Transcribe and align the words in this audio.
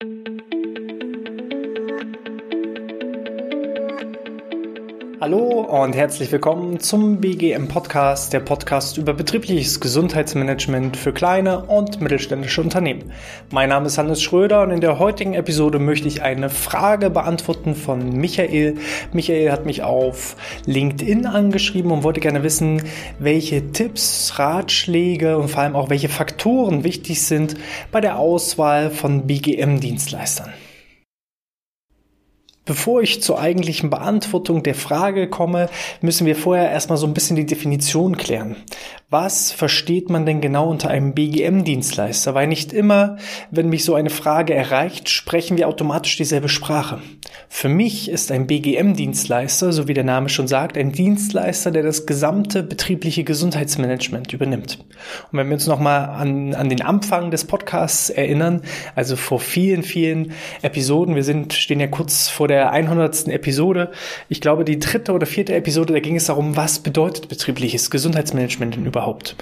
thank 0.00 0.28
you 0.28 0.45
Hallo 5.26 5.62
und 5.62 5.96
herzlich 5.96 6.30
willkommen 6.30 6.78
zum 6.78 7.20
BGM 7.20 7.66
Podcast, 7.66 8.32
der 8.32 8.38
Podcast 8.38 8.96
über 8.96 9.12
betriebliches 9.12 9.80
Gesundheitsmanagement 9.80 10.96
für 10.96 11.12
kleine 11.12 11.64
und 11.64 12.00
mittelständische 12.00 12.60
Unternehmen. 12.60 13.10
Mein 13.50 13.70
Name 13.70 13.86
ist 13.86 13.98
Hannes 13.98 14.22
Schröder 14.22 14.62
und 14.62 14.70
in 14.70 14.80
der 14.80 15.00
heutigen 15.00 15.34
Episode 15.34 15.80
möchte 15.80 16.06
ich 16.06 16.22
eine 16.22 16.48
Frage 16.48 17.10
beantworten 17.10 17.74
von 17.74 18.08
Michael. 18.12 18.76
Michael 19.12 19.50
hat 19.50 19.66
mich 19.66 19.82
auf 19.82 20.36
LinkedIn 20.64 21.26
angeschrieben 21.26 21.90
und 21.90 22.04
wollte 22.04 22.20
gerne 22.20 22.44
wissen, 22.44 22.84
welche 23.18 23.72
Tipps, 23.72 24.38
Ratschläge 24.38 25.38
und 25.38 25.48
vor 25.48 25.62
allem 25.62 25.74
auch 25.74 25.90
welche 25.90 26.08
Faktoren 26.08 26.84
wichtig 26.84 27.20
sind 27.24 27.56
bei 27.90 28.00
der 28.00 28.20
Auswahl 28.20 28.90
von 28.90 29.26
BGM-Dienstleistern. 29.26 30.52
Bevor 32.66 33.00
ich 33.00 33.22
zur 33.22 33.40
eigentlichen 33.40 33.90
Beantwortung 33.90 34.64
der 34.64 34.74
Frage 34.74 35.30
komme, 35.30 35.70
müssen 36.00 36.26
wir 36.26 36.34
vorher 36.34 36.68
erstmal 36.68 36.98
so 36.98 37.06
ein 37.06 37.14
bisschen 37.14 37.36
die 37.36 37.46
Definition 37.46 38.16
klären. 38.16 38.56
Was 39.08 39.52
versteht 39.52 40.10
man 40.10 40.26
denn 40.26 40.40
genau 40.40 40.68
unter 40.68 40.90
einem 40.90 41.14
BGM-Dienstleister? 41.14 42.34
Weil 42.34 42.48
nicht 42.48 42.72
immer, 42.72 43.18
wenn 43.52 43.68
mich 43.68 43.84
so 43.84 43.94
eine 43.94 44.10
Frage 44.10 44.52
erreicht, 44.52 45.08
sprechen 45.08 45.56
wir 45.56 45.68
automatisch 45.68 46.16
dieselbe 46.16 46.48
Sprache. 46.48 47.00
Für 47.48 47.68
mich 47.68 48.10
ist 48.10 48.32
ein 48.32 48.46
BGM-Dienstleister, 48.46 49.72
so 49.72 49.88
wie 49.88 49.94
der 49.94 50.04
Name 50.04 50.28
schon 50.28 50.48
sagt, 50.48 50.76
ein 50.76 50.92
Dienstleister, 50.92 51.70
der 51.70 51.82
das 51.82 52.06
gesamte 52.06 52.62
betriebliche 52.62 53.24
Gesundheitsmanagement 53.24 54.32
übernimmt. 54.32 54.78
Und 55.30 55.38
wenn 55.38 55.48
wir 55.48 55.54
uns 55.54 55.66
nochmal 55.66 56.08
an, 56.08 56.54
an 56.54 56.68
den 56.68 56.82
Anfang 56.82 57.30
des 57.30 57.44
Podcasts 57.44 58.10
erinnern, 58.10 58.62
also 58.94 59.16
vor 59.16 59.40
vielen, 59.40 59.82
vielen 59.82 60.32
Episoden, 60.62 61.14
wir 61.14 61.24
sind, 61.24 61.52
stehen 61.52 61.80
ja 61.80 61.86
kurz 61.86 62.28
vor 62.28 62.48
der 62.48 62.70
100. 62.72 63.28
Episode, 63.28 63.90
ich 64.28 64.40
glaube 64.40 64.64
die 64.64 64.78
dritte 64.78 65.12
oder 65.12 65.26
vierte 65.26 65.54
Episode, 65.54 65.92
da 65.92 66.00
ging 66.00 66.16
es 66.16 66.26
darum, 66.26 66.56
was 66.56 66.80
bedeutet 66.80 67.28
betriebliches 67.28 67.90
Gesundheitsmanagement 67.90 68.76
denn 68.76 68.86
überhaupt? 68.86 69.36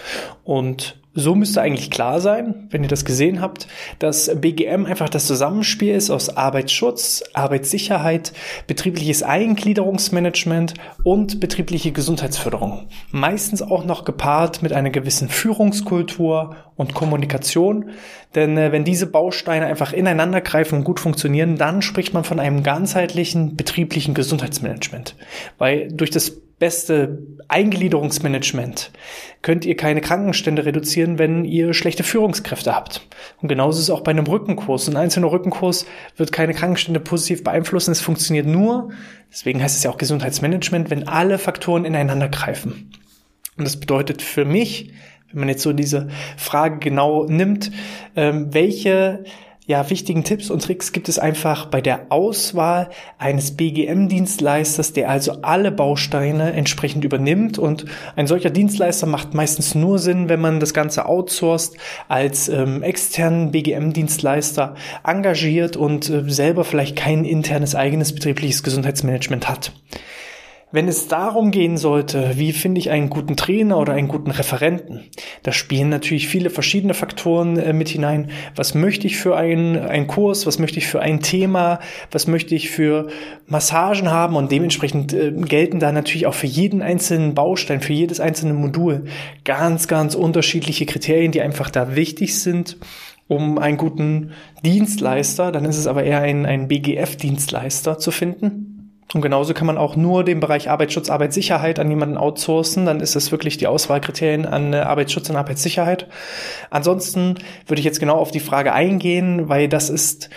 Und 0.44 0.96
so 1.14 1.34
müsste 1.34 1.62
eigentlich 1.62 1.90
klar 1.90 2.20
sein, 2.20 2.66
wenn 2.70 2.82
ihr 2.82 2.88
das 2.88 3.04
gesehen 3.04 3.40
habt, 3.40 3.68
dass 3.98 4.30
BGM 4.34 4.84
einfach 4.86 5.08
das 5.08 5.26
Zusammenspiel 5.26 5.94
ist 5.94 6.10
aus 6.10 6.36
Arbeitsschutz, 6.36 7.22
Arbeitssicherheit, 7.34 8.32
betriebliches 8.66 9.22
Eingliederungsmanagement 9.22 10.74
und 11.04 11.40
betriebliche 11.40 11.92
Gesundheitsförderung. 11.92 12.88
Meistens 13.10 13.62
auch 13.62 13.84
noch 13.84 14.04
gepaart 14.04 14.62
mit 14.62 14.72
einer 14.72 14.90
gewissen 14.90 15.28
Führungskultur 15.28 16.56
und 16.76 16.94
Kommunikation. 16.94 17.90
Denn 18.34 18.58
äh, 18.58 18.72
wenn 18.72 18.84
diese 18.84 19.06
Bausteine 19.06 19.66
einfach 19.66 19.92
ineinander 19.92 20.40
greifen 20.40 20.78
und 20.78 20.84
gut 20.84 21.00
funktionieren, 21.00 21.56
dann 21.56 21.82
spricht 21.82 22.14
man 22.14 22.24
von 22.24 22.40
einem 22.40 22.62
ganzheitlichen 22.62 23.56
betrieblichen 23.56 24.14
Gesundheitsmanagement. 24.14 25.14
Weil 25.58 25.88
durch 25.92 26.10
das 26.10 26.40
beste 26.64 27.18
Eingliederungsmanagement 27.48 28.90
könnt 29.42 29.66
ihr 29.66 29.76
keine 29.76 30.00
Krankenstände 30.00 30.64
reduzieren, 30.64 31.18
wenn 31.18 31.44
ihr 31.44 31.74
schlechte 31.74 32.04
Führungskräfte 32.04 32.74
habt. 32.74 33.06
Und 33.42 33.48
genauso 33.48 33.76
ist 33.76 33.84
es 33.84 33.90
auch 33.90 34.00
bei 34.00 34.12
einem 34.12 34.26
Rückenkurs. 34.26 34.88
Ein 34.88 34.96
einzelner 34.96 35.30
Rückenkurs 35.30 35.84
wird 36.16 36.32
keine 36.32 36.54
Krankenstände 36.54 37.00
positiv 37.00 37.44
beeinflussen. 37.44 37.90
Es 37.90 38.00
funktioniert 38.00 38.46
nur, 38.46 38.92
deswegen 39.30 39.62
heißt 39.62 39.76
es 39.76 39.82
ja 39.82 39.90
auch 39.90 39.98
Gesundheitsmanagement, 39.98 40.88
wenn 40.88 41.06
alle 41.06 41.36
Faktoren 41.36 41.84
ineinander 41.84 42.30
greifen. 42.30 42.90
Und 43.58 43.64
das 43.64 43.78
bedeutet 43.78 44.22
für 44.22 44.46
mich, 44.46 44.90
wenn 45.30 45.40
man 45.40 45.50
jetzt 45.50 45.64
so 45.64 45.74
diese 45.74 46.08
Frage 46.38 46.78
genau 46.78 47.26
nimmt, 47.26 47.72
ähm, 48.16 48.54
welche 48.54 49.24
ja, 49.66 49.88
wichtigen 49.88 50.24
Tipps 50.24 50.50
und 50.50 50.62
Tricks 50.62 50.92
gibt 50.92 51.08
es 51.08 51.18
einfach 51.18 51.66
bei 51.66 51.80
der 51.80 52.06
Auswahl 52.10 52.90
eines 53.16 53.56
BGM-Dienstleisters, 53.56 54.92
der 54.92 55.08
also 55.08 55.40
alle 55.40 55.72
Bausteine 55.72 56.52
entsprechend 56.52 57.02
übernimmt. 57.02 57.58
Und 57.58 57.86
ein 58.14 58.26
solcher 58.26 58.50
Dienstleister 58.50 59.06
macht 59.06 59.32
meistens 59.32 59.74
nur 59.74 59.98
Sinn, 59.98 60.28
wenn 60.28 60.40
man 60.40 60.60
das 60.60 60.74
Ganze 60.74 61.06
outsourced, 61.06 61.78
als 62.08 62.50
ähm, 62.50 62.82
externen 62.82 63.52
BGM-Dienstleister 63.52 64.74
engagiert 65.02 65.78
und 65.78 66.10
äh, 66.10 66.28
selber 66.28 66.64
vielleicht 66.64 66.96
kein 66.96 67.24
internes 67.24 67.74
eigenes 67.74 68.14
betriebliches 68.14 68.64
Gesundheitsmanagement 68.64 69.48
hat. 69.48 69.72
Wenn 70.74 70.88
es 70.88 71.06
darum 71.06 71.52
gehen 71.52 71.76
sollte, 71.76 72.32
wie 72.34 72.50
finde 72.50 72.80
ich 72.80 72.90
einen 72.90 73.08
guten 73.08 73.36
Trainer 73.36 73.78
oder 73.78 73.92
einen 73.92 74.08
guten 74.08 74.32
Referenten, 74.32 75.04
da 75.44 75.52
spielen 75.52 75.88
natürlich 75.88 76.26
viele 76.26 76.50
verschiedene 76.50 76.94
Faktoren 76.94 77.56
äh, 77.56 77.72
mit 77.72 77.90
hinein. 77.90 78.32
Was 78.56 78.74
möchte 78.74 79.06
ich 79.06 79.16
für 79.16 79.36
einen, 79.36 79.78
einen 79.78 80.08
Kurs? 80.08 80.48
Was 80.48 80.58
möchte 80.58 80.78
ich 80.78 80.88
für 80.88 80.98
ein 80.98 81.20
Thema? 81.20 81.78
Was 82.10 82.26
möchte 82.26 82.56
ich 82.56 82.70
für 82.70 83.06
Massagen 83.46 84.10
haben? 84.10 84.34
Und 84.34 84.50
dementsprechend 84.50 85.12
äh, 85.12 85.30
gelten 85.30 85.78
da 85.78 85.92
natürlich 85.92 86.26
auch 86.26 86.34
für 86.34 86.48
jeden 86.48 86.82
einzelnen 86.82 87.34
Baustein, 87.34 87.80
für 87.80 87.92
jedes 87.92 88.18
einzelne 88.18 88.54
Modul 88.54 89.04
ganz, 89.44 89.86
ganz 89.86 90.16
unterschiedliche 90.16 90.86
Kriterien, 90.86 91.30
die 91.30 91.40
einfach 91.40 91.70
da 91.70 91.94
wichtig 91.94 92.40
sind 92.40 92.78
um 93.28 93.58
einen 93.58 93.76
guten 93.78 94.32
Dienstleister, 94.64 95.52
dann 95.52 95.64
ist 95.64 95.78
es 95.78 95.86
aber 95.86 96.02
eher 96.02 96.20
ein, 96.20 96.44
ein 96.44 96.66
BGF-Dienstleister 96.66 97.96
zu 97.96 98.10
finden. 98.10 98.73
Und 99.12 99.20
genauso 99.20 99.54
kann 99.54 99.66
man 99.66 99.78
auch 99.78 99.96
nur 99.96 100.24
den 100.24 100.40
Bereich 100.40 100.70
Arbeitsschutz, 100.70 101.10
Arbeitssicherheit 101.10 101.78
an 101.78 101.90
jemanden 101.90 102.16
outsourcen. 102.16 102.86
Dann 102.86 103.00
ist 103.00 103.14
es 103.14 103.30
wirklich 103.30 103.58
die 103.58 103.66
Auswahlkriterien 103.66 104.46
an 104.46 104.72
äh, 104.72 104.78
Arbeitsschutz 104.78 105.30
und 105.30 105.36
Arbeitssicherheit. 105.36 106.08
Ansonsten 106.70 107.36
würde 107.66 107.80
ich 107.80 107.84
jetzt 107.84 108.00
genau 108.00 108.16
auf 108.16 108.30
die 108.30 108.40
Frage 108.40 108.72
eingehen, 108.72 109.48
weil 109.48 109.68
das 109.68 109.90
ist 109.90 110.30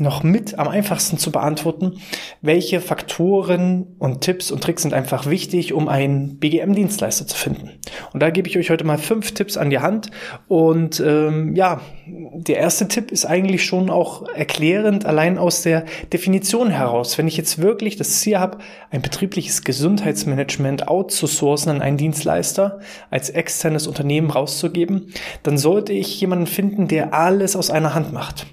noch 0.00 0.22
mit 0.22 0.58
am 0.58 0.68
einfachsten 0.68 1.18
zu 1.18 1.30
beantworten, 1.30 2.00
welche 2.40 2.80
Faktoren 2.80 3.94
und 3.98 4.22
Tipps 4.22 4.50
und 4.50 4.62
Tricks 4.62 4.82
sind 4.82 4.94
einfach 4.94 5.26
wichtig, 5.26 5.72
um 5.72 5.88
einen 5.88 6.38
BGM-Dienstleister 6.38 7.26
zu 7.26 7.36
finden. 7.36 7.70
Und 8.12 8.20
da 8.20 8.30
gebe 8.30 8.48
ich 8.48 8.58
euch 8.58 8.70
heute 8.70 8.84
mal 8.84 8.98
fünf 8.98 9.32
Tipps 9.32 9.56
an 9.56 9.70
die 9.70 9.78
Hand. 9.78 10.10
Und 10.48 11.00
ähm, 11.00 11.54
ja, 11.54 11.80
der 12.06 12.56
erste 12.56 12.88
Tipp 12.88 13.10
ist 13.10 13.26
eigentlich 13.26 13.64
schon 13.64 13.90
auch 13.90 14.26
erklärend, 14.28 15.04
allein 15.06 15.38
aus 15.38 15.62
der 15.62 15.84
Definition 16.12 16.70
heraus. 16.70 17.18
Wenn 17.18 17.28
ich 17.28 17.36
jetzt 17.36 17.60
wirklich 17.60 17.96
das 17.96 18.20
Ziel 18.20 18.38
habe, 18.38 18.58
ein 18.90 19.02
betriebliches 19.02 19.62
Gesundheitsmanagement 19.62 20.88
outzusourcen 20.88 21.70
an 21.70 21.82
einen 21.82 21.96
Dienstleister, 21.98 22.80
als 23.10 23.30
externes 23.30 23.86
Unternehmen 23.86 24.30
rauszugeben, 24.30 25.12
dann 25.42 25.58
sollte 25.58 25.92
ich 25.92 26.20
jemanden 26.20 26.46
finden, 26.46 26.88
der 26.88 27.14
alles 27.14 27.56
aus 27.56 27.70
einer 27.70 27.94
Hand 27.94 28.12
macht. 28.12 28.46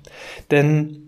Denn 0.51 1.06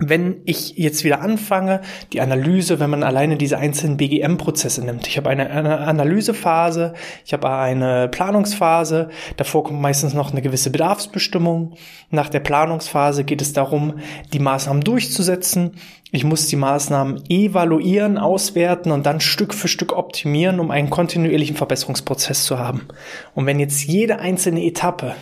wenn 0.00 0.40
ich 0.46 0.78
jetzt 0.78 1.04
wieder 1.04 1.20
anfange, 1.20 1.82
die 2.14 2.22
Analyse, 2.22 2.80
wenn 2.80 2.88
man 2.88 3.02
alleine 3.02 3.36
diese 3.36 3.58
einzelnen 3.58 3.98
BGM-Prozesse 3.98 4.82
nimmt. 4.84 5.06
Ich 5.06 5.18
habe 5.18 5.28
eine, 5.28 5.50
eine, 5.50 5.78
Analysephase, 5.78 6.94
ich 7.24 7.34
habe 7.34 7.50
eine 7.50 8.08
Planungsphase, 8.08 9.10
davor 9.36 9.64
kommt 9.64 9.80
meistens 9.80 10.14
noch 10.14 10.32
eine 10.32 10.40
gewisse 10.40 10.70
Bedarfsbestimmung. 10.70 11.74
Nach 12.10 12.30
der 12.30 12.40
Planungsphase 12.40 13.24
geht 13.24 13.42
es 13.42 13.52
darum, 13.52 14.00
die 14.32 14.38
Maßnahmen 14.38 14.82
durchzusetzen. 14.82 15.72
Ich 16.12 16.24
muss 16.24 16.48
die 16.48 16.56
Maßnahmen 16.56 17.22
evaluieren, 17.28 18.18
auswerten 18.18 18.90
und 18.90 19.04
dann 19.04 19.20
Stück 19.20 19.54
für 19.54 19.68
Stück 19.68 19.92
optimieren, 19.92 20.58
um 20.58 20.70
einen 20.70 20.90
kontinuierlichen 20.90 21.56
Verbesserungsprozess 21.56 22.44
zu 22.44 22.58
haben. 22.58 22.88
Und 23.34 23.46
wenn 23.46 23.60
jetzt 23.60 23.84
jede 23.84 24.18
einzelne 24.18 24.64
Etappe 24.64 25.14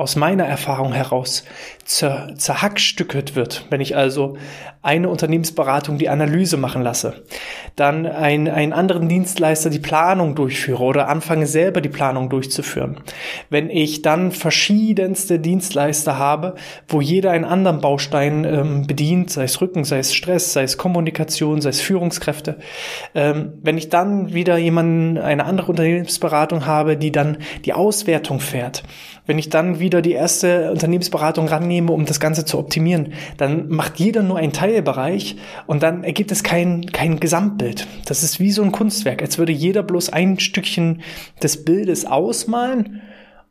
aus 0.00 0.16
meiner 0.16 0.44
Erfahrung 0.44 0.92
heraus 0.92 1.44
zer, 1.84 2.32
zerhackstückelt 2.36 3.36
wird, 3.36 3.66
wenn 3.68 3.80
ich 3.80 3.96
also 3.96 4.36
eine 4.82 5.10
Unternehmensberatung 5.10 5.98
die 5.98 6.08
Analyse 6.08 6.56
machen 6.56 6.80
lasse, 6.80 7.22
dann 7.76 8.06
ein, 8.06 8.48
einen 8.48 8.72
anderen 8.72 9.10
Dienstleister 9.10 9.68
die 9.68 9.78
Planung 9.78 10.34
durchführe 10.34 10.82
oder 10.82 11.08
anfange 11.08 11.46
selber 11.46 11.82
die 11.82 11.90
Planung 11.90 12.30
durchzuführen, 12.30 12.96
wenn 13.50 13.68
ich 13.68 14.00
dann 14.00 14.32
verschiedenste 14.32 15.38
Dienstleister 15.38 16.16
habe, 16.16 16.54
wo 16.88 17.02
jeder 17.02 17.32
einen 17.32 17.44
anderen 17.44 17.82
Baustein 17.82 18.44
ähm, 18.44 18.86
bedient, 18.86 19.30
sei 19.30 19.44
es 19.44 19.60
Rücken, 19.60 19.84
sei 19.84 19.98
es 19.98 20.14
Stress, 20.14 20.54
sei 20.54 20.62
es 20.62 20.78
Kommunikation, 20.78 21.60
sei 21.60 21.70
es 21.70 21.80
Führungskräfte, 21.82 22.56
ähm, 23.14 23.52
wenn 23.62 23.76
ich 23.76 23.90
dann 23.90 24.32
wieder 24.32 24.56
jemanden, 24.56 25.18
eine 25.18 25.44
andere 25.44 25.68
Unternehmensberatung 25.72 26.64
habe, 26.64 26.96
die 26.96 27.12
dann 27.12 27.36
die 27.66 27.74
Auswertung 27.74 28.40
fährt, 28.40 28.82
wenn 29.26 29.38
ich 29.38 29.50
dann 29.50 29.78
wieder 29.78 29.89
die 29.90 30.12
erste 30.12 30.70
Unternehmensberatung 30.70 31.48
rannehme, 31.48 31.90
um 31.90 32.06
das 32.06 32.20
Ganze 32.20 32.44
zu 32.44 32.58
optimieren, 32.58 33.12
dann 33.36 33.68
macht 33.68 33.98
jeder 33.98 34.22
nur 34.22 34.38
einen 34.38 34.52
Teilbereich 34.52 35.36
und 35.66 35.82
dann 35.82 36.04
ergibt 36.04 36.30
es 36.30 36.44
kein, 36.44 36.86
kein 36.86 37.18
Gesamtbild. 37.18 37.88
Das 38.06 38.22
ist 38.22 38.38
wie 38.38 38.52
so 38.52 38.62
ein 38.62 38.70
Kunstwerk, 38.70 39.20
als 39.22 39.38
würde 39.38 39.52
jeder 39.52 39.82
bloß 39.82 40.10
ein 40.10 40.38
Stückchen 40.38 41.02
des 41.42 41.64
Bildes 41.64 42.06
ausmalen 42.06 43.02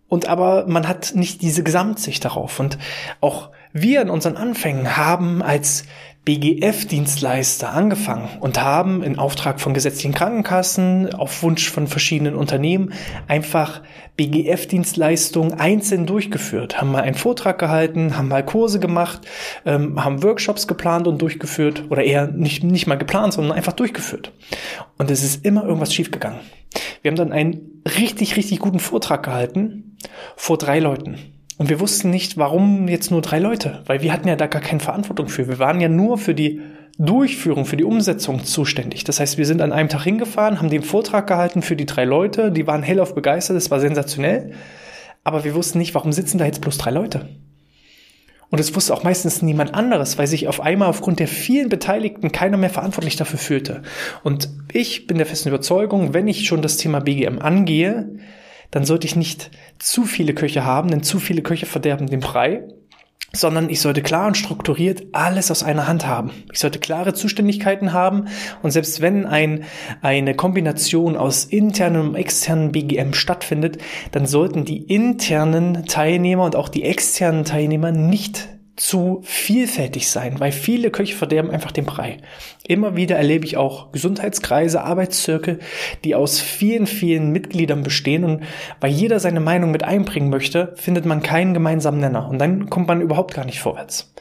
und 0.08 0.28
aber 0.28 0.66
man 0.68 0.88
hat 0.88 1.14
nicht 1.14 1.42
diese 1.42 1.64
Gesamtsicht 1.64 2.26
darauf. 2.26 2.60
Und 2.60 2.78
auch 3.22 3.50
wir 3.72 4.02
in 4.02 4.10
unseren 4.10 4.38
Anfängen 4.38 4.98
haben 4.98 5.44
als 5.44 5.84
BGF-Dienstleister 6.30 7.74
angefangen 7.74 8.30
und 8.40 8.62
haben 8.62 9.02
in 9.02 9.18
Auftrag 9.18 9.60
von 9.60 9.74
gesetzlichen 9.74 10.14
Krankenkassen, 10.14 11.12
auf 11.16 11.42
Wunsch 11.42 11.72
von 11.72 11.88
verschiedenen 11.88 12.36
Unternehmen 12.36 12.94
einfach 13.28 13.82
BGF-Dienstleistungen 14.16 15.54
einzeln 15.54 16.06
durchgeführt, 16.06 16.80
haben 16.80 16.92
mal 16.92 17.02
einen 17.02 17.16
Vortrag 17.16 17.58
gehalten, 17.58 18.16
haben 18.16 18.28
mal 18.28 18.46
Kurse 18.46 18.80
gemacht, 18.80 19.22
ähm, 19.66 20.06
haben 20.06 20.22
Workshops 20.22 20.68
geplant 20.68 21.08
und 21.08 21.20
durchgeführt 21.20 21.86
oder 21.90 22.04
eher 22.04 22.28
nicht, 22.28 22.64
nicht 22.64 22.86
mal 22.86 23.00
geplant, 23.00 23.34
sondern 23.34 23.58
einfach 23.58 23.74
durchgeführt. 23.74 24.32
Und 25.00 25.10
es 25.10 25.24
ist 25.24 25.44
immer 25.44 25.64
irgendwas 25.64 25.96
schiefgegangen. 25.96 26.42
Wir 27.02 27.10
haben 27.10 27.18
dann 27.18 27.32
einen 27.32 27.82
richtig, 27.98 28.36
richtig 28.36 28.60
guten 28.60 28.80
Vortrag 28.80 29.24
gehalten 29.24 29.98
vor 30.36 30.60
drei 30.60 30.78
Leuten. 30.78 31.39
Und 31.60 31.68
wir 31.68 31.82
wussten 31.82 32.10
nicht, 32.10 32.38
warum 32.38 32.88
jetzt 32.88 33.12
nur 33.12 33.22
drei 33.22 33.38
Leute, 33.38 33.84
weil 33.86 34.02
wir 34.02 34.14
hatten 34.14 34.30
ja 34.30 34.38
da 34.38 34.48
gar 34.48 34.62
keine 34.62 34.80
Verantwortung 34.80 35.28
für. 35.28 35.50
Wir 35.50 35.60
waren 35.60 35.82
ja 35.82 35.90
nur 35.90 36.18
für 36.18 36.34
die 36.34 36.62
Durchführung, 36.98 37.66
für 37.66 37.76
die 37.76 37.84
Umsetzung 37.84 38.46
zuständig. 38.46 39.04
Das 39.04 39.20
heißt, 39.20 39.38
wir 39.38 39.46
sind 39.46 39.62
an 39.62 39.74
einem 39.74 39.90
Tag 39.90 40.04
hingefahren, 40.04 40.60
haben 40.60 40.70
den 40.70 40.84
Vortrag 40.84 41.28
gehalten 41.28 41.62
für 41.62 41.76
die 41.76 41.86
drei 41.86 42.06
Leute, 42.06 42.54
die 42.54 42.66
waren 42.66 42.82
hellauf 42.82 43.14
begeistert, 43.14 43.58
es 43.58 43.70
war 43.70 43.82
sensationell. 43.82 44.54
Aber 45.26 45.44
wir 45.44 45.54
wussten 45.54 45.80
nicht, 45.80 45.94
warum 45.96 46.14
sitzen 46.14 46.38
da 46.38 46.46
jetzt 46.46 46.62
bloß 46.62 46.78
drei 46.78 46.92
Leute? 46.92 47.28
Und 48.50 48.60
es 48.62 48.74
wusste 48.74 48.94
auch 48.94 49.04
meistens 49.04 49.42
niemand 49.42 49.76
anderes, 49.76 50.18
weil 50.18 50.28
sich 50.28 50.48
auf 50.48 50.62
einmal 50.62 50.88
aufgrund 50.88 51.20
der 51.20 51.28
vielen 51.28 51.68
Beteiligten 51.68 52.32
keiner 52.32 52.56
mehr 52.56 52.70
verantwortlich 52.70 53.18
dafür 53.18 53.38
fühlte. 53.38 53.82
Und 54.24 54.48
ich 54.72 55.08
bin 55.08 55.18
der 55.18 55.28
festen 55.28 55.50
Überzeugung, 55.50 56.14
wenn 56.14 56.30
ich 56.30 56.48
schon 56.48 56.62
das 56.62 56.78
Thema 56.78 57.02
BGM 57.02 57.40
angehe, 57.40 58.18
dann 58.72 58.86
sollte 58.86 59.08
ich 59.08 59.16
nicht 59.16 59.52
zu 59.80 60.06
viele 60.06 60.34
Köche 60.34 60.64
haben, 60.64 60.90
denn 60.90 61.04
zu 61.04 61.20
viele 61.20 61.42
Köche 61.42 61.66
verderben 61.66 62.08
den 62.08 62.20
Brei, 62.20 62.64
sondern 63.32 63.70
ich 63.70 63.82
sollte 63.82 64.02
klar 64.02 64.28
und 64.28 64.38
strukturiert 64.38 65.04
alles 65.12 65.52
aus 65.52 65.64
einer 65.64 65.88
Hand 65.88 66.08
haben. 66.08 66.32
Ich 66.52 66.60
sollte 66.60 66.80
klare 66.80 67.14
Zuständigkeiten 67.14 67.94
haben 67.94 68.26
und 68.64 68.72
selbst 68.72 69.02
wenn 69.02 69.26
ein, 69.26 69.66
eine 70.02 70.36
Kombination 70.36 71.16
aus 71.16 71.46
internem 71.46 72.10
und 72.10 72.16
externem 72.16 72.72
BGM 72.72 73.14
stattfindet, 73.14 73.78
dann 74.12 74.26
sollten 74.26 74.66
die 74.66 74.84
internen 74.84 75.86
Teilnehmer 75.86 76.44
und 76.44 76.56
auch 76.56 76.70
die 76.70 76.84
externen 76.84 77.46
Teilnehmer 77.46 77.92
nicht 77.92 78.50
zu 78.80 79.20
vielfältig 79.24 80.10
sein, 80.10 80.40
weil 80.40 80.54
viele 80.54 80.90
Köche 80.90 81.16
verderben 81.16 81.52
einfach 81.52 81.72
den 81.72 81.86
Brei. 81.86 82.18
Immer 82.66 82.96
wieder 82.96 83.18
erlebe 83.18 83.46
ich 83.46 83.58
auch 83.58 83.92
Gesundheitskreise, 83.92 84.82
Arbeitszirkel, 84.82 85.60
die 86.06 86.16
aus 86.16 86.40
vielen, 86.40 86.88
vielen 86.88 87.32
Mitgliedern 87.32 87.84
bestehen 87.84 88.24
und 88.24 88.44
weil 88.80 88.92
jeder 88.92 89.20
seine 89.20 89.42
Meinung 89.42 89.72
mit 89.72 89.84
einbringen 89.84 90.30
möchte, 90.30 90.74
findet 90.78 91.06
man 91.06 91.22
keinen 91.22 91.54
gemeinsamen 91.54 92.00
Nenner 92.00 92.30
und 92.30 92.40
dann 92.40 92.70
kommt 92.70 92.88
man 92.88 93.02
überhaupt 93.02 93.34
gar 93.34 93.46
nicht 93.46 93.60
vorwärts. 93.60 94.14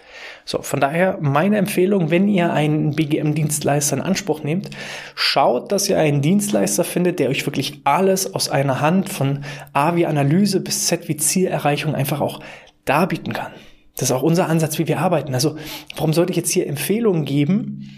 So, 0.44 0.62
von 0.62 0.81
daher 0.81 1.19
meine 1.20 1.58
Empfehlung, 1.58 2.10
wenn 2.10 2.26
ihr 2.26 2.52
einen 2.52 2.96
BGM-Dienstleister 2.96 3.96
in 3.96 4.02
Anspruch 4.02 4.43
nehmt, 4.43 4.70
schaut, 5.14 5.70
dass 5.70 5.88
ihr 5.88 5.99
einen 5.99 6.22
Dienstleister 6.22 6.84
findet, 6.84 7.20
der 7.20 7.28
euch 7.28 7.46
wirklich 7.46 7.82
alles 7.84 8.34
aus 8.34 8.49
einer 8.49 8.81
Hand 8.81 9.08
von 9.08 9.44
A 9.72 9.94
wie 9.94 10.06
Analyse 10.06 10.60
bis 10.60 10.87
Z 10.87 11.06
wie 11.06 11.16
Zielerreichung 11.16 11.94
einfach 11.94 12.20
auch 12.20 12.40
darbieten 12.87 13.34
kann. 13.34 13.52
Das 13.98 14.10
ist 14.10 14.16
auch 14.16 14.22
unser 14.22 14.48
Ansatz, 14.48 14.78
wie 14.78 14.88
wir 14.88 15.00
arbeiten. 15.00 15.34
Also 15.34 15.56
warum 15.96 16.12
sollte 16.12 16.30
ich 16.30 16.36
jetzt 16.36 16.50
hier 16.50 16.66
Empfehlungen 16.66 17.24
geben, 17.24 17.90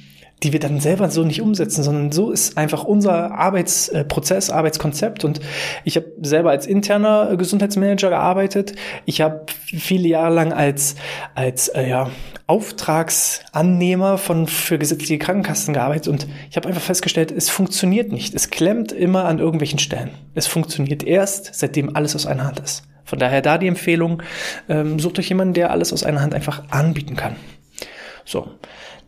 die 0.43 0.53
wir 0.53 0.61
dann 0.61 0.81
selber 0.81 1.11
so 1.11 1.23
nicht 1.25 1.43
umsetzen, 1.43 1.83
sondern 1.83 2.13
so 2.13 2.31
ist 2.31 2.57
einfach 2.57 2.85
unser 2.85 3.33
Arbeitsprozess, 3.33 4.51
Arbeitskonzept. 4.51 5.25
Und 5.25 5.41
ich 5.85 5.97
habe 5.97 6.07
selber 6.23 6.51
als 6.51 6.67
interner 6.67 7.37
Gesundheitsmanager 7.37 8.09
gearbeitet. 8.09 8.75
Ich 9.05 9.21
habe 9.21 9.45
viele 9.65 10.09
Jahre 10.09 10.35
lang 10.35 10.53
als 10.53 10.97
als 11.35 11.69
äh, 11.69 11.89
ja, 11.89 12.11
Auftragsannehmer 12.47 14.19
von 14.19 14.47
für 14.47 14.79
gesetzliche 14.79 15.19
Krankenkassen 15.19 15.75
gearbeitet 15.75 16.09
und 16.09 16.27
ich 16.49 16.57
habe 16.57 16.69
einfach 16.69 16.83
festgestellt, 16.83 17.31
es 17.31 17.51
funktioniert 17.51 18.11
nicht. 18.11 18.35
Es 18.35 18.51
klemmt 18.51 18.93
immer 18.93 19.27
an 19.27 19.39
irgendwelchen 19.39 19.79
Stellen. 19.79 20.11
Es 20.35 20.47
funktioniert 20.47 21.03
erst, 21.03 21.55
seitdem 21.55 21.95
alles 21.95 22.17
aus 22.17 22.27
einer 22.27 22.45
Hand 22.45 22.61
ist. 22.61 22.90
Von 23.05 23.19
daher 23.19 23.43
da 23.43 23.59
die 23.59 23.69
Empfehlung, 23.69 24.23
ähm, 24.69 24.99
sucht 24.99 25.19
euch 25.19 25.29
jemanden, 25.29 25.55
der 25.55 25.71
alles 25.71 25.93
aus 25.93 26.05
einer 26.05 26.23
Hand 26.23 26.35
einfach 26.35 26.65
anbieten 26.71 27.17
kann. 27.17 27.37
So, 28.25 28.49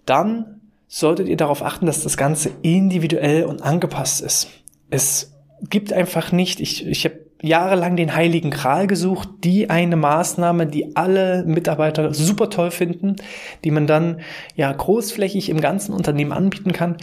dann 0.07 0.61
solltet 0.89 1.29
ihr 1.29 1.37
darauf 1.37 1.63
achten, 1.63 1.87
dass 1.87 2.03
das 2.03 2.17
Ganze 2.17 2.51
individuell 2.63 3.45
und 3.45 3.63
angepasst 3.63 4.21
ist. 4.21 4.49
Es 4.91 5.33
gibt 5.71 5.93
einfach 5.93 6.33
nicht, 6.33 6.61
ich, 6.61 6.87
ich 6.87 7.05
habe 7.05 7.21
jahrelang 7.41 7.97
den 7.97 8.15
heiligen 8.15 8.51
Gral 8.51 8.87
gesucht, 8.87 9.29
die 9.43 9.69
eine 9.69 9.97
Maßnahme, 9.97 10.67
die 10.67 10.97
alle 10.97 11.45
Mitarbeiter 11.45 12.15
super 12.15 12.51
toll 12.51 12.71
finden, 12.71 13.17
die 13.65 13.71
man 13.71 13.87
dann 13.87 14.21
ja 14.55 14.73
großflächig 14.73 15.49
im 15.49 15.61
ganzen 15.61 15.93
Unternehmen 15.93 16.33
anbieten 16.33 16.73
kann 16.73 16.97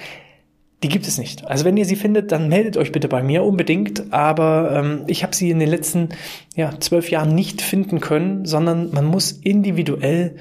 die 0.81 0.87
gibt 0.87 1.07
es 1.07 1.17
nicht. 1.17 1.45
Also 1.45 1.65
wenn 1.65 1.75
ihr 1.75 1.85
sie 1.85 1.97
findet, 1.97 2.31
dann 2.31 2.47
meldet 2.47 2.77
euch 2.77 2.91
bitte 2.91 3.09
bei 3.09 3.21
mir 3.21 3.43
unbedingt. 3.43 4.13
Aber 4.13 4.71
ähm, 4.75 5.03
ich 5.07 5.23
habe 5.23 5.35
sie 5.35 5.49
in 5.49 5.59
den 5.59 5.69
letzten 5.69 6.09
ja, 6.55 6.79
zwölf 6.79 7.11
Jahren 7.11 7.35
nicht 7.35 7.61
finden 7.61 7.99
können, 7.99 8.45
sondern 8.45 8.91
man 8.91 9.05
muss 9.05 9.31
individuell 9.31 10.37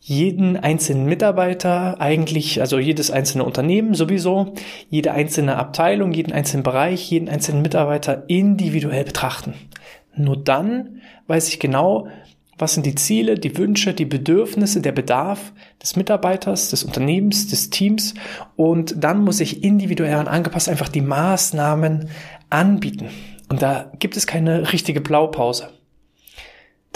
jeden 0.00 0.56
einzelnen 0.56 1.06
Mitarbeiter 1.06 2.00
eigentlich, 2.00 2.60
also 2.60 2.78
jedes 2.78 3.10
einzelne 3.10 3.44
Unternehmen 3.44 3.94
sowieso, 3.94 4.54
jede 4.88 5.12
einzelne 5.12 5.56
Abteilung, 5.56 6.12
jeden 6.12 6.32
einzelnen 6.32 6.62
Bereich, 6.62 7.10
jeden 7.10 7.28
einzelnen 7.28 7.62
Mitarbeiter 7.62 8.24
individuell 8.28 9.04
betrachten. 9.04 9.54
Nur 10.14 10.36
dann 10.36 11.00
weiß 11.26 11.48
ich 11.48 11.58
genau, 11.58 12.08
was 12.58 12.74
sind 12.74 12.86
die 12.86 12.94
Ziele, 12.94 13.38
die 13.38 13.56
Wünsche, 13.58 13.92
die 13.92 14.06
Bedürfnisse, 14.06 14.80
der 14.80 14.92
Bedarf 14.92 15.52
des 15.82 15.96
Mitarbeiters, 15.96 16.70
des 16.70 16.84
Unternehmens, 16.84 17.48
des 17.48 17.70
Teams? 17.70 18.14
Und 18.56 18.94
dann 19.02 19.20
muss 19.20 19.40
ich 19.40 19.62
individuell 19.62 20.16
und 20.16 20.28
angepasst 20.28 20.68
einfach 20.68 20.88
die 20.88 21.02
Maßnahmen 21.02 22.08
anbieten. 22.48 23.08
Und 23.48 23.62
da 23.62 23.92
gibt 23.98 24.16
es 24.16 24.26
keine 24.26 24.72
richtige 24.72 25.00
Blaupause. 25.00 25.68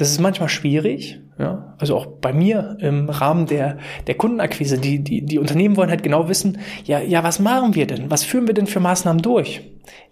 Das 0.00 0.10
ist 0.10 0.18
manchmal 0.18 0.48
schwierig, 0.48 1.20
ja, 1.38 1.74
also 1.76 1.94
auch 1.94 2.06
bei 2.06 2.32
mir 2.32 2.78
im 2.80 3.10
Rahmen 3.10 3.44
der, 3.44 3.76
der 4.06 4.14
Kundenakquise. 4.14 4.78
Die, 4.78 5.04
die, 5.04 5.26
die 5.26 5.38
Unternehmen 5.38 5.76
wollen 5.76 5.90
halt 5.90 6.02
genau 6.02 6.26
wissen, 6.26 6.56
ja, 6.86 7.00
ja, 7.00 7.22
was 7.22 7.38
machen 7.38 7.74
wir 7.74 7.86
denn? 7.86 8.10
Was 8.10 8.24
führen 8.24 8.46
wir 8.46 8.54
denn 8.54 8.66
für 8.66 8.80
Maßnahmen 8.80 9.20
durch? 9.20 9.60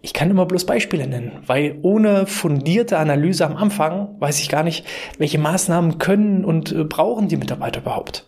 Ich 0.02 0.12
kann 0.12 0.28
immer 0.28 0.44
bloß 0.44 0.66
Beispiele 0.66 1.06
nennen, 1.06 1.38
weil 1.46 1.78
ohne 1.80 2.26
fundierte 2.26 2.98
Analyse 2.98 3.46
am 3.46 3.56
Anfang 3.56 4.20
weiß 4.20 4.40
ich 4.40 4.50
gar 4.50 4.62
nicht, 4.62 4.84
welche 5.16 5.38
Maßnahmen 5.38 5.96
können 5.96 6.44
und 6.44 6.70
äh, 6.70 6.84
brauchen 6.84 7.28
die 7.28 7.38
Mitarbeiter 7.38 7.80
überhaupt. 7.80 8.26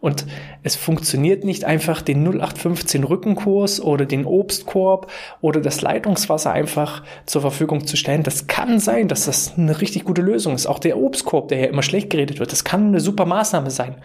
Und 0.00 0.26
es 0.62 0.76
funktioniert 0.76 1.44
nicht 1.44 1.64
einfach 1.64 2.02
den 2.02 2.24
0815 2.26 3.04
Rückenkurs 3.04 3.80
oder 3.80 4.04
den 4.04 4.24
Obstkorb 4.24 5.10
oder 5.40 5.60
das 5.60 5.80
Leitungswasser 5.80 6.52
einfach 6.52 7.02
zur 7.24 7.42
Verfügung 7.42 7.86
zu 7.86 7.96
stellen. 7.96 8.22
Das 8.22 8.46
kann 8.46 8.78
sein, 8.78 9.08
dass 9.08 9.26
das 9.26 9.54
eine 9.56 9.80
richtig 9.80 10.04
gute 10.04 10.22
Lösung 10.22 10.54
ist. 10.54 10.66
Auch 10.66 10.78
der 10.78 10.98
Obstkorb, 10.98 11.48
der 11.48 11.58
ja 11.58 11.66
immer 11.66 11.82
schlecht 11.82 12.10
geredet 12.10 12.38
wird, 12.38 12.52
das 12.52 12.64
kann 12.64 12.88
eine 12.88 13.00
super 13.00 13.24
Maßnahme 13.24 13.70
sein. 13.70 13.96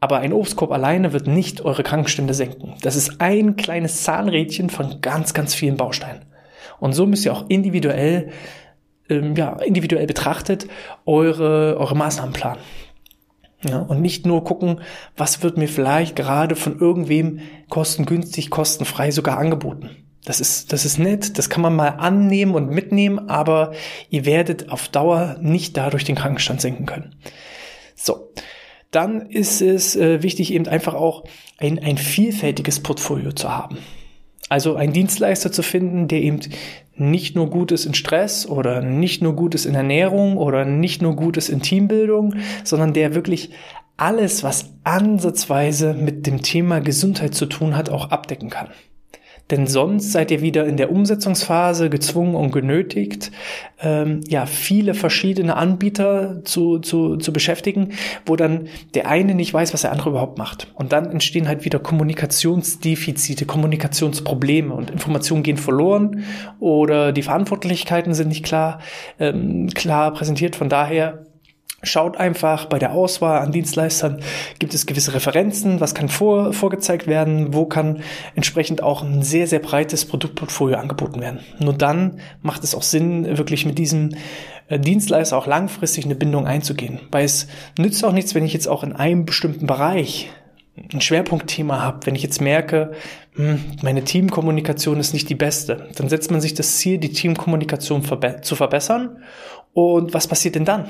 Aber 0.00 0.18
ein 0.18 0.32
Obstkorb 0.32 0.72
alleine 0.72 1.12
wird 1.12 1.26
nicht 1.26 1.62
eure 1.62 1.82
Krankenstände 1.82 2.34
senken. 2.34 2.74
Das 2.82 2.96
ist 2.96 3.20
ein 3.20 3.56
kleines 3.56 4.02
Zahnrädchen 4.02 4.68
von 4.68 5.00
ganz, 5.00 5.32
ganz 5.32 5.54
vielen 5.54 5.76
Bausteinen. 5.76 6.22
Und 6.78 6.92
so 6.92 7.06
müsst 7.06 7.24
ihr 7.24 7.32
auch 7.32 7.46
individuell, 7.48 8.30
ähm, 9.08 9.34
ja, 9.36 9.56
individuell 9.60 10.06
betrachtet 10.06 10.66
eure, 11.06 11.76
eure 11.78 11.96
Maßnahmen 11.96 12.34
planen. 12.34 12.60
Ja, 13.64 13.78
und 13.78 14.02
nicht 14.02 14.26
nur 14.26 14.44
gucken, 14.44 14.80
was 15.16 15.42
wird 15.42 15.56
mir 15.56 15.68
vielleicht 15.68 16.14
gerade 16.14 16.56
von 16.56 16.78
irgendwem 16.78 17.40
kostengünstig, 17.68 18.50
kostenfrei 18.50 19.10
sogar 19.10 19.38
angeboten. 19.38 19.90
Das 20.24 20.40
ist, 20.40 20.72
das 20.72 20.84
ist 20.84 20.98
nett, 20.98 21.38
das 21.38 21.48
kann 21.48 21.62
man 21.62 21.74
mal 21.74 21.88
annehmen 21.88 22.54
und 22.54 22.68
mitnehmen, 22.68 23.28
aber 23.28 23.72
ihr 24.10 24.26
werdet 24.26 24.70
auf 24.70 24.88
Dauer 24.88 25.36
nicht 25.40 25.76
dadurch 25.76 26.04
den 26.04 26.16
Krankenstand 26.16 26.60
senken 26.60 26.84
können. 26.84 27.14
So. 27.94 28.32
Dann 28.90 29.22
ist 29.30 29.62
es 29.62 29.96
äh, 29.96 30.22
wichtig, 30.22 30.52
eben 30.52 30.68
einfach 30.68 30.94
auch 30.94 31.24
ein, 31.58 31.78
ein 31.78 31.98
vielfältiges 31.98 32.80
Portfolio 32.80 33.32
zu 33.32 33.54
haben. 33.54 33.78
Also 34.48 34.76
einen 34.76 34.92
Dienstleister 34.92 35.50
zu 35.50 35.62
finden, 35.62 36.08
der 36.08 36.22
eben 36.22 36.40
nicht 36.96 37.36
nur 37.36 37.50
gut 37.50 37.72
ist 37.72 37.84
in 37.86 37.94
Stress 37.94 38.46
oder 38.46 38.80
nicht 38.80 39.22
nur 39.22 39.34
gut 39.34 39.54
ist 39.54 39.66
in 39.66 39.74
Ernährung 39.74 40.36
oder 40.36 40.64
nicht 40.64 41.02
nur 41.02 41.16
gut 41.16 41.36
ist 41.36 41.48
in 41.48 41.60
Teambildung, 41.60 42.34
sondern 42.64 42.92
der 42.92 43.14
wirklich 43.14 43.50
alles, 43.96 44.42
was 44.42 44.74
ansatzweise 44.84 45.94
mit 45.94 46.26
dem 46.26 46.42
Thema 46.42 46.80
Gesundheit 46.80 47.34
zu 47.34 47.46
tun 47.46 47.76
hat, 47.76 47.88
auch 47.88 48.10
abdecken 48.10 48.50
kann. 48.50 48.68
Denn 49.50 49.68
sonst 49.68 50.10
seid 50.10 50.32
ihr 50.32 50.40
wieder 50.40 50.66
in 50.66 50.76
der 50.76 50.90
Umsetzungsphase 50.90 51.88
gezwungen 51.88 52.34
und 52.34 52.50
genötigt, 52.50 53.30
ähm, 53.80 54.20
ja, 54.26 54.46
viele 54.46 54.94
verschiedene 54.94 55.56
Anbieter 55.56 56.42
zu, 56.44 56.80
zu, 56.80 57.16
zu 57.16 57.32
beschäftigen, 57.32 57.90
wo 58.24 58.34
dann 58.34 58.66
der 58.94 59.08
eine 59.08 59.34
nicht 59.34 59.54
weiß, 59.54 59.72
was 59.72 59.82
der 59.82 59.92
andere 59.92 60.10
überhaupt 60.10 60.38
macht. 60.38 60.72
Und 60.74 60.92
dann 60.92 61.10
entstehen 61.10 61.46
halt 61.46 61.64
wieder 61.64 61.78
Kommunikationsdefizite, 61.78 63.46
Kommunikationsprobleme 63.46 64.74
und 64.74 64.90
Informationen 64.90 65.44
gehen 65.44 65.58
verloren 65.58 66.24
oder 66.58 67.12
die 67.12 67.22
Verantwortlichkeiten 67.22 68.14
sind 68.14 68.28
nicht 68.28 68.44
klar, 68.44 68.80
ähm, 69.20 69.68
klar 69.74 70.12
präsentiert. 70.12 70.56
Von 70.56 70.68
daher 70.68 71.25
Schaut 71.86 72.16
einfach 72.16 72.66
bei 72.66 72.78
der 72.78 72.92
Auswahl 72.92 73.40
an 73.40 73.52
Dienstleistern, 73.52 74.20
gibt 74.58 74.74
es 74.74 74.86
gewisse 74.86 75.14
Referenzen, 75.14 75.80
was 75.80 75.94
kann 75.94 76.08
vor, 76.08 76.52
vorgezeigt 76.52 77.06
werden, 77.06 77.54
wo 77.54 77.66
kann 77.66 78.00
entsprechend 78.34 78.82
auch 78.82 79.02
ein 79.02 79.22
sehr, 79.22 79.46
sehr 79.46 79.60
breites 79.60 80.04
Produktportfolio 80.04 80.78
angeboten 80.78 81.20
werden. 81.20 81.40
Nur 81.60 81.74
dann 81.74 82.20
macht 82.42 82.64
es 82.64 82.74
auch 82.74 82.82
Sinn, 82.82 83.38
wirklich 83.38 83.64
mit 83.66 83.78
diesem 83.78 84.16
äh, 84.68 84.80
Dienstleister 84.80 85.38
auch 85.38 85.46
langfristig 85.46 86.04
eine 86.04 86.16
Bindung 86.16 86.46
einzugehen. 86.46 86.98
Weil 87.12 87.24
es 87.24 87.46
nützt 87.78 88.04
auch 88.04 88.12
nichts, 88.12 88.34
wenn 88.34 88.44
ich 88.44 88.52
jetzt 88.52 88.66
auch 88.66 88.82
in 88.82 88.92
einem 88.92 89.24
bestimmten 89.24 89.68
Bereich 89.68 90.28
ein 90.92 91.00
Schwerpunktthema 91.00 91.80
habe, 91.80 92.06
wenn 92.06 92.16
ich 92.16 92.22
jetzt 92.22 92.40
merke, 92.40 92.92
hm, 93.34 93.60
meine 93.82 94.02
Teamkommunikation 94.02 94.98
ist 94.98 95.12
nicht 95.12 95.28
die 95.28 95.34
beste, 95.36 95.88
dann 95.94 96.08
setzt 96.08 96.30
man 96.30 96.40
sich 96.40 96.54
das 96.54 96.78
Ziel, 96.78 96.98
die 96.98 97.12
Teamkommunikation 97.12 98.02
zu 98.42 98.56
verbessern. 98.56 99.22
Und 99.72 100.14
was 100.14 100.26
passiert 100.26 100.56
denn 100.56 100.64
dann? 100.64 100.88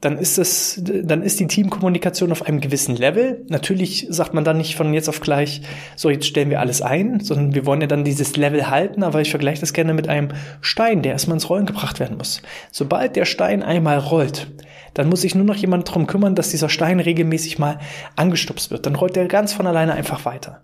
Dann 0.00 0.16
ist 0.16 0.38
es, 0.38 0.80
dann 0.80 1.22
ist 1.22 1.40
die 1.40 1.48
Teamkommunikation 1.48 2.30
auf 2.30 2.42
einem 2.42 2.60
gewissen 2.60 2.94
Level. 2.94 3.44
Natürlich 3.48 4.06
sagt 4.10 4.32
man 4.32 4.44
dann 4.44 4.58
nicht 4.58 4.76
von 4.76 4.94
jetzt 4.94 5.08
auf 5.08 5.20
gleich, 5.20 5.62
so 5.96 6.08
jetzt 6.08 6.26
stellen 6.26 6.50
wir 6.50 6.60
alles 6.60 6.82
ein, 6.82 7.18
sondern 7.18 7.54
wir 7.54 7.66
wollen 7.66 7.80
ja 7.80 7.88
dann 7.88 8.04
dieses 8.04 8.36
Level 8.36 8.70
halten, 8.70 9.02
aber 9.02 9.20
ich 9.20 9.30
vergleiche 9.30 9.60
das 9.60 9.72
gerne 9.72 9.94
mit 9.94 10.08
einem 10.08 10.28
Stein, 10.60 11.02
der 11.02 11.12
erstmal 11.12 11.36
ins 11.36 11.50
Rollen 11.50 11.66
gebracht 11.66 11.98
werden 11.98 12.16
muss. 12.16 12.42
Sobald 12.70 13.16
der 13.16 13.24
Stein 13.24 13.64
einmal 13.64 13.98
rollt, 13.98 14.46
dann 14.94 15.08
muss 15.08 15.22
sich 15.22 15.34
nur 15.34 15.44
noch 15.44 15.56
jemand 15.56 15.88
darum 15.88 16.06
kümmern, 16.06 16.36
dass 16.36 16.50
dieser 16.50 16.68
Stein 16.68 17.00
regelmäßig 17.00 17.58
mal 17.58 17.80
angestupst 18.14 18.70
wird. 18.70 18.86
Dann 18.86 18.94
rollt 18.94 19.16
der 19.16 19.26
ganz 19.26 19.52
von 19.52 19.66
alleine 19.66 19.94
einfach 19.94 20.24
weiter. 20.24 20.62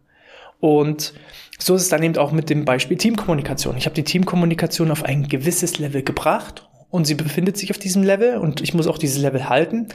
Und 0.60 1.12
so 1.58 1.74
ist 1.74 1.82
es 1.82 1.88
dann 1.88 2.02
eben 2.04 2.16
auch 2.18 2.30
mit 2.30 2.50
dem 2.50 2.64
Beispiel 2.64 2.96
Teamkommunikation. 2.96 3.76
Ich 3.76 3.86
habe 3.86 3.94
die 3.94 4.04
Teamkommunikation 4.04 4.92
auf 4.92 5.04
ein 5.04 5.28
gewisses 5.28 5.78
Level 5.78 6.02
gebracht 6.02 6.68
und 6.94 7.06
sie 7.06 7.16
befindet 7.16 7.56
sich 7.56 7.72
auf 7.72 7.78
diesem 7.78 8.04
Level 8.04 8.36
und 8.36 8.60
ich 8.60 8.72
muss 8.72 8.86
auch 8.86 8.98
dieses 8.98 9.20
Level 9.20 9.48
halten. 9.48 9.88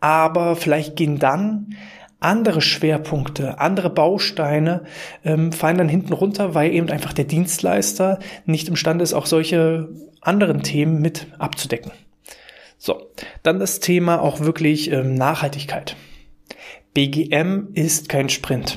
Aber 0.00 0.54
vielleicht 0.54 0.96
gehen 0.96 1.18
dann 1.18 1.78
andere 2.20 2.60
Schwerpunkte, 2.60 3.58
andere 3.58 3.88
Bausteine 3.88 4.82
ähm, 5.24 5.52
fallen 5.52 5.78
dann 5.78 5.88
hinten 5.88 6.12
runter, 6.12 6.54
weil 6.54 6.74
eben 6.74 6.90
einfach 6.90 7.14
der 7.14 7.24
Dienstleister 7.24 8.18
nicht 8.44 8.68
imstande 8.68 9.02
ist, 9.02 9.14
auch 9.14 9.24
solche 9.24 9.88
anderen 10.20 10.62
Themen 10.62 11.00
mit 11.00 11.28
abzudecken. 11.38 11.90
So, 12.76 13.00
dann 13.42 13.58
das 13.58 13.80
Thema 13.80 14.20
auch 14.20 14.40
wirklich 14.40 14.92
ähm, 14.92 15.14
Nachhaltigkeit. 15.14 15.96
BGM 16.92 17.68
ist 17.72 18.10
kein 18.10 18.28
Sprint. 18.28 18.76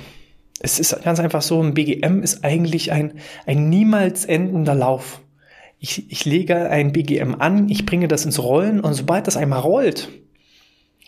Es 0.61 0.79
ist 0.79 1.03
ganz 1.03 1.19
einfach 1.19 1.41
so, 1.41 1.61
ein 1.61 1.73
BGM 1.73 2.23
ist 2.23 2.45
eigentlich 2.45 2.93
ein, 2.93 3.19
ein 3.45 3.67
niemals 3.67 4.23
endender 4.23 4.75
Lauf 4.75 5.19
ich, 5.85 6.11
ich 6.11 6.25
lege 6.25 6.69
ein 6.71 6.93
BGM 6.93 7.35
an, 7.37 7.69
ich 7.69 7.85
bringe 7.85 8.07
das 8.07 8.25
ins 8.25 8.41
Rollen 8.41 8.79
und 8.79 8.95
sobald 8.95 9.27
das 9.27 9.37
einmal 9.37 9.59
rollt, 9.59 10.09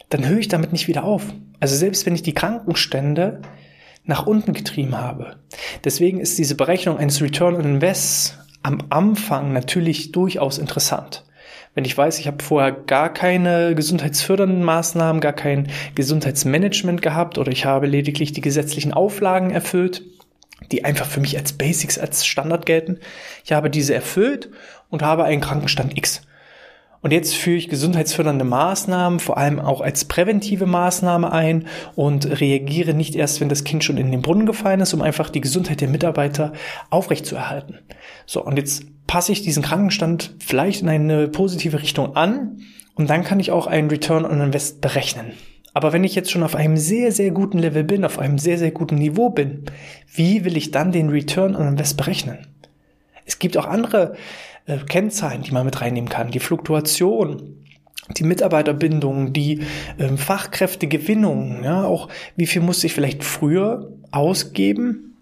dann 0.09 0.27
höre 0.27 0.37
ich 0.37 0.49
damit 0.49 0.71
nicht 0.71 0.87
wieder 0.87 1.03
auf. 1.03 1.23
Also 1.59 1.75
selbst 1.75 2.05
wenn 2.05 2.13
ich 2.13 2.21
die 2.21 2.35
Krankenstände 2.35 3.41
nach 4.05 4.27
unten 4.27 4.53
getrieben 4.53 4.95
habe. 4.95 5.37
Deswegen 5.83 6.19
ist 6.19 6.37
diese 6.37 6.53
Berechnung 6.55 6.97
eines 6.97 7.21
Return 7.21 7.55
on 7.55 7.65
Invest 7.65 8.37
am 8.61 8.77
Anfang 8.89 9.51
natürlich 9.51 10.11
durchaus 10.11 10.59
interessant. 10.59 11.25
Wenn 11.73 11.83
ich 11.83 11.97
weiß, 11.97 12.19
ich 12.19 12.27
habe 12.27 12.43
vorher 12.43 12.71
gar 12.71 13.11
keine 13.11 13.73
gesundheitsfördernden 13.73 14.63
Maßnahmen, 14.63 15.21
gar 15.21 15.33
kein 15.33 15.69
Gesundheitsmanagement 15.95 17.01
gehabt 17.01 17.39
oder 17.39 17.51
ich 17.51 17.65
habe 17.65 17.87
lediglich 17.87 18.31
die 18.31 18.41
gesetzlichen 18.41 18.93
Auflagen 18.93 19.49
erfüllt, 19.49 20.03
die 20.71 20.85
einfach 20.85 21.05
für 21.05 21.19
mich 21.19 21.37
als 21.37 21.53
Basics, 21.53 21.97
als 21.97 22.25
Standard 22.25 22.65
gelten. 22.65 22.99
Ich 23.43 23.51
habe 23.51 23.69
diese 23.69 23.93
erfüllt 23.93 24.49
und 24.89 25.01
habe 25.01 25.23
einen 25.23 25.41
Krankenstand 25.41 25.97
X. 25.97 26.21
Und 27.01 27.11
jetzt 27.13 27.35
führe 27.35 27.57
ich 27.57 27.69
gesundheitsfördernde 27.69 28.43
Maßnahmen, 28.43 29.19
vor 29.19 29.37
allem 29.37 29.59
auch 29.59 29.81
als 29.81 30.05
präventive 30.05 30.65
Maßnahme 30.65 31.31
ein 31.31 31.67
und 31.95 32.41
reagiere 32.41 32.93
nicht 32.93 33.15
erst, 33.15 33.39
wenn 33.39 33.49
das 33.49 33.63
Kind 33.63 33.83
schon 33.83 33.97
in 33.97 34.11
den 34.11 34.21
Brunnen 34.21 34.47
gefallen 34.47 34.81
ist, 34.81 34.93
um 34.93 35.01
einfach 35.01 35.29
die 35.29 35.41
Gesundheit 35.41 35.79
der 35.79 35.89
Mitarbeiter 35.89 36.53
aufrechtzuerhalten. 36.89 37.79
So, 38.25 38.43
und 38.43 38.57
jetzt 38.57 38.85
passe 39.05 39.31
ich 39.31 39.43
diesen 39.43 39.63
Krankenstand 39.63 40.35
vielleicht 40.39 40.81
in 40.81 40.89
eine 40.89 41.27
positive 41.27 41.81
Richtung 41.81 42.15
an 42.15 42.61
und 42.95 43.09
dann 43.09 43.23
kann 43.23 43.39
ich 43.39 43.51
auch 43.51 43.67
einen 43.67 43.89
Return 43.89 44.25
on 44.25 44.41
Invest 44.41 44.81
berechnen. 44.81 45.33
Aber 45.77 45.93
wenn 45.93 46.03
ich 46.03 46.15
jetzt 46.15 46.31
schon 46.31 46.41
auf 46.41 46.55
einem 46.55 46.75
sehr, 46.75 47.11
sehr 47.11 47.29
guten 47.29 47.59
Level 47.59 47.83
bin, 47.83 48.03
auf 48.03 48.17
einem 48.17 48.39
sehr, 48.39 48.57
sehr 48.57 48.71
guten 48.71 48.95
Niveau 48.95 49.29
bin, 49.29 49.65
wie 50.11 50.43
will 50.43 50.57
ich 50.57 50.71
dann 50.71 50.91
den 50.91 51.09
Return 51.09 51.55
on 51.55 51.67
Invest 51.67 51.97
berechnen? 51.97 52.47
Es 53.25 53.37
gibt 53.37 53.55
auch 53.57 53.67
andere 53.67 54.15
äh, 54.65 54.77
Kennzahlen, 54.77 55.43
die 55.43 55.51
man 55.51 55.65
mit 55.67 55.79
reinnehmen 55.79 56.09
kann. 56.09 56.31
Die 56.31 56.39
Fluktuation, 56.39 57.57
die 58.17 58.23
Mitarbeiterbindung, 58.23 59.33
die 59.33 59.65
äh, 59.99 60.17
Fachkräftegewinnung, 60.17 61.63
ja, 61.63 61.83
auch 61.83 62.09
wie 62.35 62.47
viel 62.47 62.63
muss 62.63 62.83
ich 62.83 62.95
vielleicht 62.95 63.23
früher 63.23 63.91
ausgeben, 64.09 65.15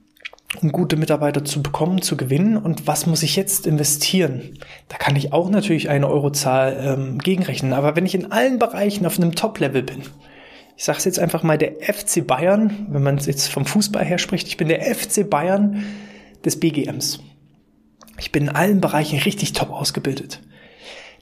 um 0.62 0.72
gute 0.72 0.96
Mitarbeiter 0.96 1.44
zu 1.44 1.62
bekommen, 1.62 2.02
zu 2.02 2.16
gewinnen 2.16 2.56
und 2.56 2.88
was 2.88 3.08
muss 3.08 3.24
ich 3.24 3.36
jetzt 3.36 3.68
investieren? 3.68 4.58
Da 4.88 4.96
kann 4.96 5.18
ich 5.18 5.34
auch 5.34 5.50
natürlich 5.50 5.90
eine 5.90 6.08
Eurozahl 6.08 6.78
ähm, 6.80 7.18
gegenrechnen. 7.18 7.74
Aber 7.74 7.98
wenn 7.98 8.06
ich 8.06 8.16
in 8.16 8.32
allen 8.32 8.58
Bereichen 8.58 9.06
auf 9.06 9.18
einem 9.18 9.36
Top-Level 9.36 9.84
bin, 9.84 10.04
ich 10.78 10.84
sage 10.84 10.98
es 10.98 11.06
jetzt 11.06 11.20
einfach 11.20 11.44
mal, 11.44 11.58
der 11.58 11.76
FC 11.82 12.26
Bayern, 12.26 12.88
wenn 12.90 13.04
man 13.04 13.18
jetzt 13.18 13.48
vom 13.48 13.66
Fußball 13.66 14.04
her 14.04 14.18
spricht, 14.18 14.48
ich 14.48 14.58
bin 14.58 14.68
der 14.68 14.82
FC 14.82 15.30
Bayern 15.30 15.84
des 16.44 16.60
BGMs. 16.60 17.20
Ich 18.20 18.32
bin 18.32 18.44
in 18.44 18.50
allen 18.50 18.82
Bereichen 18.82 19.20
richtig 19.20 19.54
top 19.54 19.72
ausgebildet. 19.72 20.42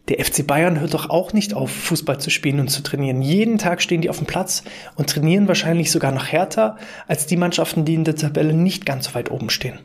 Der 0.10 0.24
FC 0.24 0.46
Bayern 0.46 0.80
hört 0.80 0.94
doch 0.94 1.10
auch 1.10 1.32
nicht 1.34 1.54
auf, 1.54 1.72
Fußball 1.72 2.20
zu 2.20 2.30
spielen 2.30 2.60
und 2.60 2.68
zu 2.68 2.84
trainieren. 2.84 3.22
Jeden 3.22 3.58
Tag 3.58 3.82
stehen 3.82 4.02
die 4.02 4.10
auf 4.10 4.18
dem 4.18 4.28
Platz 4.28 4.64
und 4.96 5.10
trainieren 5.10 5.48
wahrscheinlich 5.48 5.92
sogar 5.92 6.12
noch 6.12 6.28
härter 6.28 6.78
als 7.08 7.26
die 7.26 7.38
Mannschaften, 7.38 7.86
die 7.86 7.94
in 7.94 8.04
der 8.04 8.16
Tabelle 8.16 8.54
nicht 8.54 8.86
ganz 8.86 9.06
so 9.06 9.14
weit 9.14 9.32
oben 9.32 9.50
stehen. 9.50 9.80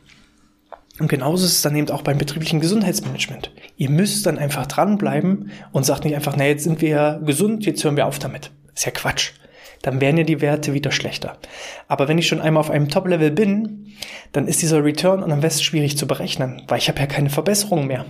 Und 0.99 1.09
genauso 1.09 1.45
ist 1.45 1.53
es 1.53 1.63
dann 1.63 1.77
eben 1.77 1.91
auch 1.91 2.03
beim 2.03 2.19
betrieblichen 2.19 2.59
Gesundheitsmanagement. 2.59 3.53
Ihr 3.77 3.91
müsst 3.91 4.27
dann 4.27 4.39
einfach 4.39 4.67
dranbleiben 4.67 5.53
und 5.71 5.87
sagt 5.87 6.05
nicht 6.05 6.17
einfach, 6.17 6.35
na, 6.37 6.47
jetzt 6.47 6.65
sind 6.65 6.81
wir 6.81 7.21
gesund, 7.25 7.65
jetzt 7.65 7.85
hören 7.85 7.97
wir 7.97 8.07
auf 8.07 8.19
damit. 8.19 8.51
ist 8.75 8.87
ja 8.87 8.91
Quatsch 8.91 9.35
dann 9.83 10.01
werden 10.01 10.19
ja 10.19 10.25
die 10.25 10.41
Werte 10.41 10.75
wieder 10.75 10.91
schlechter. 10.91 11.39
Aber 11.87 12.09
wenn 12.09 12.19
ich 12.19 12.27
schon 12.27 12.41
einmal 12.41 12.61
auf 12.61 12.71
einem 12.71 12.89
Top-Level 12.89 13.31
bin, 13.31 13.95
dann 14.33 14.49
ist 14.49 14.63
dieser 14.63 14.85
Return 14.85 15.23
on 15.23 15.31
Invest 15.31 15.65
schwierig 15.65 15.97
zu 15.97 16.07
berechnen, 16.07 16.63
weil 16.69 16.79
ich 16.79 16.89
habe 16.89 16.99
ja 16.99 17.07
keine 17.07 17.31
Verbesserung 17.31 17.87
mehr. 17.87 18.05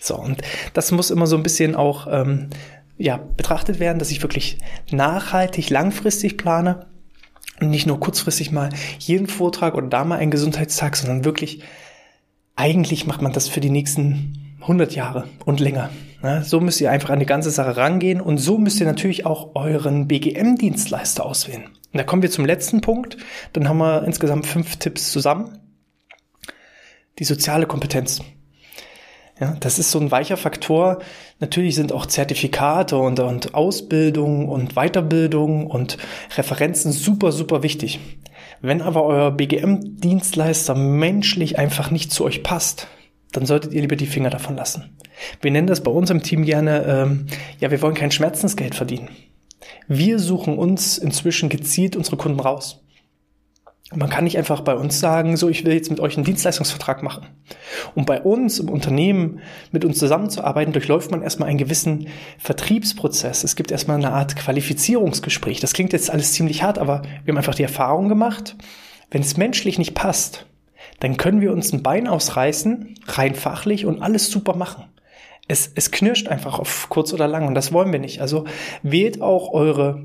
So, 0.00 0.16
und 0.16 0.42
das 0.74 0.92
muss 0.92 1.10
immer 1.10 1.26
so 1.26 1.36
ein 1.36 1.42
bisschen 1.42 1.74
auch 1.74 2.06
ähm, 2.10 2.50
ja, 2.98 3.16
betrachtet 3.16 3.80
werden, 3.80 3.98
dass 3.98 4.10
ich 4.10 4.22
wirklich 4.22 4.58
nachhaltig, 4.90 5.70
langfristig 5.70 6.36
plane 6.36 6.86
und 7.60 7.70
nicht 7.70 7.86
nur 7.86 8.00
kurzfristig 8.00 8.52
mal 8.52 8.70
jeden 8.98 9.26
Vortrag 9.26 9.74
oder 9.74 9.86
da 9.86 10.04
mal 10.04 10.18
einen 10.18 10.30
Gesundheitstag, 10.30 10.96
sondern 10.96 11.24
wirklich, 11.24 11.62
eigentlich 12.56 13.06
macht 13.06 13.22
man 13.22 13.32
das 13.32 13.48
für 13.48 13.60
die 13.60 13.70
nächsten 13.70 14.56
100 14.60 14.94
Jahre 14.94 15.28
und 15.44 15.60
länger. 15.60 15.90
Ja, 16.24 16.42
so 16.42 16.58
müsst 16.58 16.80
ihr 16.80 16.90
einfach 16.90 17.10
an 17.10 17.20
die 17.20 17.26
ganze 17.26 17.50
Sache 17.50 17.76
rangehen 17.76 18.22
und 18.22 18.38
so 18.38 18.56
müsst 18.56 18.80
ihr 18.80 18.86
natürlich 18.86 19.26
auch 19.26 19.54
euren 19.54 20.08
BGM-Dienstleister 20.08 21.26
auswählen. 21.26 21.64
Und 21.66 21.98
da 21.98 22.02
kommen 22.02 22.22
wir 22.22 22.30
zum 22.30 22.46
letzten 22.46 22.80
Punkt. 22.80 23.18
Dann 23.52 23.68
haben 23.68 23.76
wir 23.76 24.04
insgesamt 24.04 24.46
fünf 24.46 24.76
Tipps 24.76 25.12
zusammen. 25.12 25.58
Die 27.18 27.24
soziale 27.24 27.66
Kompetenz. 27.66 28.22
Ja, 29.38 29.54
das 29.60 29.78
ist 29.78 29.90
so 29.90 30.00
ein 30.00 30.10
weicher 30.10 30.38
Faktor. 30.38 31.00
Natürlich 31.40 31.74
sind 31.74 31.92
auch 31.92 32.06
Zertifikate 32.06 32.96
und, 32.96 33.20
und 33.20 33.54
Ausbildung 33.54 34.48
und 34.48 34.76
Weiterbildung 34.76 35.66
und 35.66 35.98
Referenzen 36.38 36.90
super, 36.92 37.32
super 37.32 37.62
wichtig. 37.62 38.00
Wenn 38.62 38.80
aber 38.80 39.04
euer 39.04 39.30
BGM-Dienstleister 39.30 40.74
menschlich 40.74 41.58
einfach 41.58 41.90
nicht 41.90 42.12
zu 42.12 42.24
euch 42.24 42.42
passt, 42.42 42.88
dann 43.34 43.46
solltet 43.46 43.72
ihr 43.72 43.82
lieber 43.82 43.96
die 43.96 44.06
Finger 44.06 44.30
davon 44.30 44.56
lassen. 44.56 44.96
Wir 45.40 45.50
nennen 45.50 45.66
das 45.66 45.82
bei 45.82 45.90
uns 45.90 46.10
im 46.10 46.22
Team 46.22 46.44
gerne, 46.44 46.84
ähm, 46.86 47.26
ja, 47.58 47.70
wir 47.70 47.82
wollen 47.82 47.94
kein 47.94 48.10
Schmerzensgeld 48.10 48.74
verdienen. 48.74 49.10
Wir 49.88 50.18
suchen 50.18 50.56
uns 50.56 50.98
inzwischen 50.98 51.48
gezielt 51.48 51.96
unsere 51.96 52.16
Kunden 52.16 52.40
raus. 52.40 52.80
Man 53.92 54.08
kann 54.08 54.24
nicht 54.24 54.38
einfach 54.38 54.62
bei 54.62 54.74
uns 54.74 54.98
sagen, 54.98 55.36
so, 55.36 55.48
ich 55.48 55.64
will 55.64 55.74
jetzt 55.74 55.90
mit 55.90 56.00
euch 56.00 56.16
einen 56.16 56.24
Dienstleistungsvertrag 56.24 57.02
machen. 57.02 57.26
Um 57.94 58.06
bei 58.06 58.22
uns 58.22 58.58
im 58.58 58.68
Unternehmen 58.68 59.40
mit 59.72 59.84
uns 59.84 59.98
zusammenzuarbeiten, 59.98 60.72
durchläuft 60.72 61.10
man 61.10 61.22
erstmal 61.22 61.48
einen 61.48 61.58
gewissen 61.58 62.08
Vertriebsprozess. 62.38 63.44
Es 63.44 63.56
gibt 63.56 63.70
erstmal 63.70 63.98
eine 63.98 64.12
Art 64.12 64.36
Qualifizierungsgespräch. 64.36 65.60
Das 65.60 65.74
klingt 65.74 65.92
jetzt 65.92 66.10
alles 66.10 66.32
ziemlich 66.32 66.62
hart, 66.62 66.78
aber 66.78 67.02
wir 67.24 67.32
haben 67.32 67.38
einfach 67.38 67.54
die 67.54 67.62
Erfahrung 67.62 68.08
gemacht, 68.08 68.56
wenn 69.10 69.22
es 69.22 69.36
menschlich 69.36 69.78
nicht 69.78 69.94
passt, 69.94 70.46
dann 71.00 71.16
können 71.16 71.40
wir 71.40 71.52
uns 71.52 71.72
ein 71.72 71.82
Bein 71.82 72.08
ausreißen, 72.08 72.94
rein 73.06 73.34
fachlich 73.34 73.86
und 73.86 74.00
alles 74.00 74.30
super 74.30 74.54
machen. 74.54 74.84
Es, 75.46 75.70
es 75.74 75.90
knirscht 75.90 76.28
einfach 76.28 76.58
auf 76.58 76.88
kurz 76.88 77.12
oder 77.12 77.28
lang 77.28 77.46
und 77.46 77.54
das 77.54 77.72
wollen 77.72 77.92
wir 77.92 77.98
nicht. 77.98 78.20
Also 78.20 78.44
wählt 78.82 79.20
auch 79.20 79.52
eure 79.52 80.04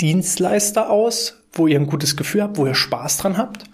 Dienstleister 0.00 0.90
aus, 0.90 1.44
wo 1.52 1.66
ihr 1.66 1.78
ein 1.78 1.86
gutes 1.86 2.16
Gefühl 2.16 2.42
habt, 2.42 2.56
wo 2.56 2.66
ihr 2.66 2.74
Spaß 2.74 3.18
dran 3.18 3.36
habt. 3.36 3.64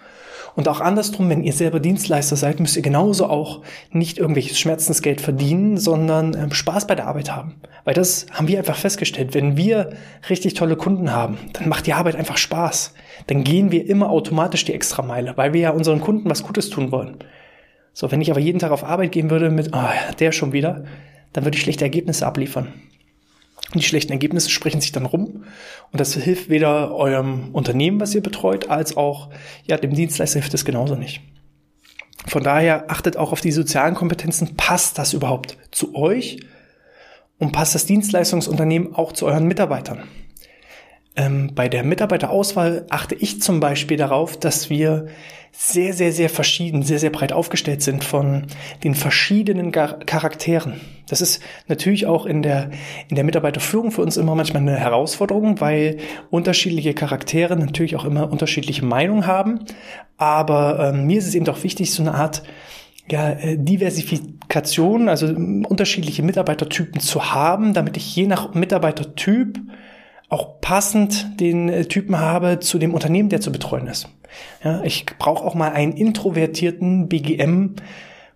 Und 0.58 0.66
auch 0.66 0.80
andersrum, 0.80 1.30
wenn 1.30 1.44
ihr 1.44 1.52
selber 1.52 1.78
Dienstleister 1.78 2.34
seid, 2.34 2.58
müsst 2.58 2.74
ihr 2.74 2.82
genauso 2.82 3.26
auch 3.26 3.62
nicht 3.92 4.18
irgendwelches 4.18 4.58
Schmerzensgeld 4.58 5.20
verdienen, 5.20 5.76
sondern 5.78 6.34
ähm, 6.34 6.50
Spaß 6.50 6.88
bei 6.88 6.96
der 6.96 7.06
Arbeit 7.06 7.30
haben. 7.30 7.60
Weil 7.84 7.94
das 7.94 8.26
haben 8.32 8.48
wir 8.48 8.58
einfach 8.58 8.74
festgestellt. 8.74 9.34
Wenn 9.34 9.56
wir 9.56 9.90
richtig 10.28 10.54
tolle 10.54 10.74
Kunden 10.74 11.12
haben, 11.12 11.38
dann 11.52 11.68
macht 11.68 11.86
die 11.86 11.92
Arbeit 11.92 12.16
einfach 12.16 12.38
Spaß. 12.38 12.92
Dann 13.28 13.44
gehen 13.44 13.70
wir 13.70 13.88
immer 13.88 14.10
automatisch 14.10 14.64
die 14.64 14.74
extra 14.74 15.02
Meile, 15.02 15.36
weil 15.36 15.52
wir 15.52 15.60
ja 15.60 15.70
unseren 15.70 16.00
Kunden 16.00 16.28
was 16.28 16.42
Gutes 16.42 16.70
tun 16.70 16.90
wollen. 16.90 17.18
So, 17.92 18.10
wenn 18.10 18.20
ich 18.20 18.32
aber 18.32 18.40
jeden 18.40 18.58
Tag 18.58 18.72
auf 18.72 18.82
Arbeit 18.82 19.12
gehen 19.12 19.30
würde 19.30 19.50
mit, 19.50 19.72
ah, 19.74 19.92
oh, 19.92 20.14
der 20.18 20.32
schon 20.32 20.52
wieder, 20.52 20.82
dann 21.34 21.44
würde 21.44 21.56
ich 21.56 21.62
schlechte 21.62 21.84
Ergebnisse 21.84 22.26
abliefern. 22.26 22.72
Die 23.74 23.82
schlechten 23.82 24.12
Ergebnisse 24.12 24.50
sprechen 24.50 24.80
sich 24.80 24.92
dann 24.92 25.04
rum. 25.04 25.44
Und 25.92 26.00
das 26.00 26.14
hilft 26.14 26.48
weder 26.48 26.94
eurem 26.94 27.50
Unternehmen, 27.52 28.00
was 28.00 28.14
ihr 28.14 28.22
betreut, 28.22 28.70
als 28.70 28.96
auch 28.96 29.28
ja, 29.64 29.76
dem 29.76 29.92
Dienstleister 29.92 30.38
hilft 30.38 30.54
es 30.54 30.64
genauso 30.64 30.94
nicht. 30.94 31.20
Von 32.26 32.42
daher 32.42 32.90
achtet 32.90 33.16
auch 33.16 33.32
auf 33.32 33.40
die 33.40 33.52
sozialen 33.52 33.94
Kompetenzen. 33.94 34.56
Passt 34.56 34.98
das 34.98 35.12
überhaupt 35.12 35.56
zu 35.70 35.94
euch? 35.94 36.40
Und 37.38 37.52
passt 37.52 37.74
das 37.74 37.86
Dienstleistungsunternehmen 37.86 38.94
auch 38.94 39.12
zu 39.12 39.26
euren 39.26 39.46
Mitarbeitern? 39.46 40.02
Ähm, 41.18 41.50
bei 41.52 41.68
der 41.68 41.82
Mitarbeiterauswahl 41.82 42.86
achte 42.90 43.16
ich 43.16 43.42
zum 43.42 43.58
Beispiel 43.58 43.96
darauf, 43.96 44.38
dass 44.38 44.70
wir 44.70 45.08
sehr, 45.50 45.92
sehr, 45.92 46.12
sehr 46.12 46.30
verschieden, 46.30 46.84
sehr, 46.84 47.00
sehr 47.00 47.10
breit 47.10 47.32
aufgestellt 47.32 47.82
sind 47.82 48.04
von 48.04 48.46
den 48.84 48.94
verschiedenen 48.94 49.72
Charakteren. 49.72 50.80
Das 51.08 51.20
ist 51.20 51.42
natürlich 51.66 52.06
auch 52.06 52.24
in 52.24 52.42
der, 52.42 52.70
in 53.08 53.16
der 53.16 53.24
Mitarbeiterführung 53.24 53.90
für 53.90 54.02
uns 54.02 54.16
immer 54.16 54.36
manchmal 54.36 54.62
eine 54.62 54.76
Herausforderung, 54.76 55.60
weil 55.60 55.96
unterschiedliche 56.30 56.94
Charaktere 56.94 57.56
natürlich 57.56 57.96
auch 57.96 58.04
immer 58.04 58.30
unterschiedliche 58.30 58.84
Meinungen 58.84 59.26
haben. 59.26 59.64
Aber 60.18 60.92
ähm, 60.94 61.06
mir 61.06 61.18
ist 61.18 61.26
es 61.26 61.34
eben 61.34 61.46
doch 61.46 61.64
wichtig, 61.64 61.92
so 61.92 62.02
eine 62.02 62.14
Art 62.14 62.44
ja, 63.10 63.30
äh, 63.30 63.56
Diversifikation, 63.58 65.08
also 65.08 65.26
unterschiedliche 65.26 66.22
Mitarbeitertypen 66.22 67.00
zu 67.00 67.34
haben, 67.34 67.74
damit 67.74 67.96
ich 67.96 68.14
je 68.14 68.28
nach 68.28 68.54
Mitarbeitertyp 68.54 69.58
auch 70.28 70.60
passend 70.60 71.40
den 71.40 71.68
äh, 71.68 71.84
Typen 71.86 72.18
habe 72.18 72.60
zu 72.60 72.78
dem 72.78 72.94
Unternehmen, 72.94 73.28
der 73.28 73.40
zu 73.40 73.50
betreuen 73.52 73.86
ist. 73.86 74.08
Ja, 74.62 74.82
ich 74.84 75.06
brauche 75.18 75.44
auch 75.44 75.54
mal 75.54 75.72
einen 75.72 75.92
introvertierten 75.92 77.08
BGM 77.08 77.76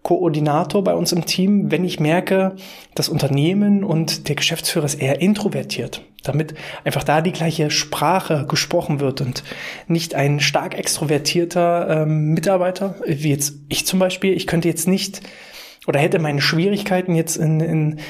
Koordinator 0.02 0.82
bei 0.82 0.94
uns 0.94 1.12
im 1.12 1.26
Team, 1.26 1.70
wenn 1.70 1.84
ich 1.84 2.00
merke, 2.00 2.56
das 2.94 3.08
Unternehmen 3.08 3.84
und 3.84 4.28
der 4.28 4.34
Geschäftsführer 4.34 4.84
ist 4.84 5.00
eher 5.00 5.20
introvertiert, 5.20 6.02
damit 6.24 6.54
einfach 6.82 7.04
da 7.04 7.20
die 7.20 7.30
gleiche 7.30 7.70
Sprache 7.70 8.46
gesprochen 8.48 8.98
wird 8.98 9.20
und 9.20 9.44
nicht 9.86 10.16
ein 10.16 10.40
stark 10.40 10.76
extrovertierter 10.76 12.02
ähm, 12.02 12.34
Mitarbeiter, 12.34 12.96
wie 13.06 13.30
jetzt 13.30 13.54
ich 13.68 13.86
zum 13.86 14.00
Beispiel, 14.00 14.32
ich 14.32 14.48
könnte 14.48 14.66
jetzt 14.66 14.88
nicht 14.88 15.22
oder 15.86 16.00
hätte 16.00 16.18
meine 16.18 16.40
Schwierigkeiten 16.40 17.14
jetzt 17.14 17.36
in, 17.36 17.60
in 17.60 18.00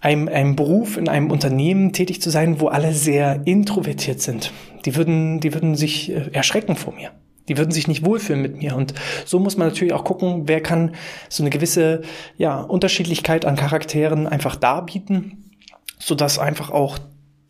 einem, 0.00 0.28
einem 0.28 0.56
Beruf, 0.56 0.96
in 0.96 1.08
einem 1.08 1.30
Unternehmen 1.30 1.92
tätig 1.92 2.20
zu 2.22 2.30
sein, 2.30 2.60
wo 2.60 2.68
alle 2.68 2.92
sehr 2.92 3.42
introvertiert 3.44 4.20
sind. 4.20 4.52
Die 4.84 4.96
würden, 4.96 5.40
die 5.40 5.54
würden 5.54 5.76
sich 5.76 6.10
äh, 6.10 6.30
erschrecken 6.32 6.76
vor 6.76 6.94
mir. 6.94 7.10
Die 7.48 7.56
würden 7.56 7.72
sich 7.72 7.88
nicht 7.88 8.04
wohlfühlen 8.04 8.42
mit 8.42 8.56
mir. 8.56 8.76
Und 8.76 8.94
so 9.24 9.38
muss 9.38 9.56
man 9.56 9.68
natürlich 9.68 9.92
auch 9.92 10.04
gucken, 10.04 10.42
wer 10.46 10.60
kann 10.60 10.94
so 11.28 11.42
eine 11.42 11.50
gewisse 11.50 12.02
ja, 12.36 12.60
Unterschiedlichkeit 12.60 13.44
an 13.44 13.56
Charakteren 13.56 14.26
einfach 14.26 14.56
darbieten, 14.56 15.50
sodass 15.98 16.38
einfach 16.38 16.70
auch 16.70 16.98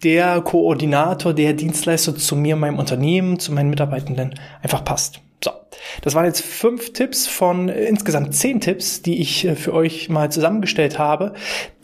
der 0.03 0.41
Koordinator, 0.41 1.35
der 1.35 1.53
Dienstleister 1.53 2.17
zu 2.17 2.35
mir, 2.35 2.57
meinem 2.57 2.79
Unternehmen, 2.79 3.39
zu 3.39 3.53
meinen 3.53 3.71
Mitarbeitenden 3.71 4.35
einfach 4.63 4.85
passt. 4.85 5.21
Das 6.03 6.15
waren 6.15 6.25
jetzt 6.25 6.43
fünf 6.43 6.93
Tipps 6.93 7.27
von 7.27 7.69
äh, 7.69 7.85
insgesamt 7.85 8.35
zehn 8.35 8.61
Tipps, 8.61 9.03
die 9.03 9.21
ich 9.21 9.45
äh, 9.47 9.55
für 9.55 9.73
euch 9.75 10.09
mal 10.09 10.31
zusammengestellt 10.31 10.99
habe. 10.99 11.35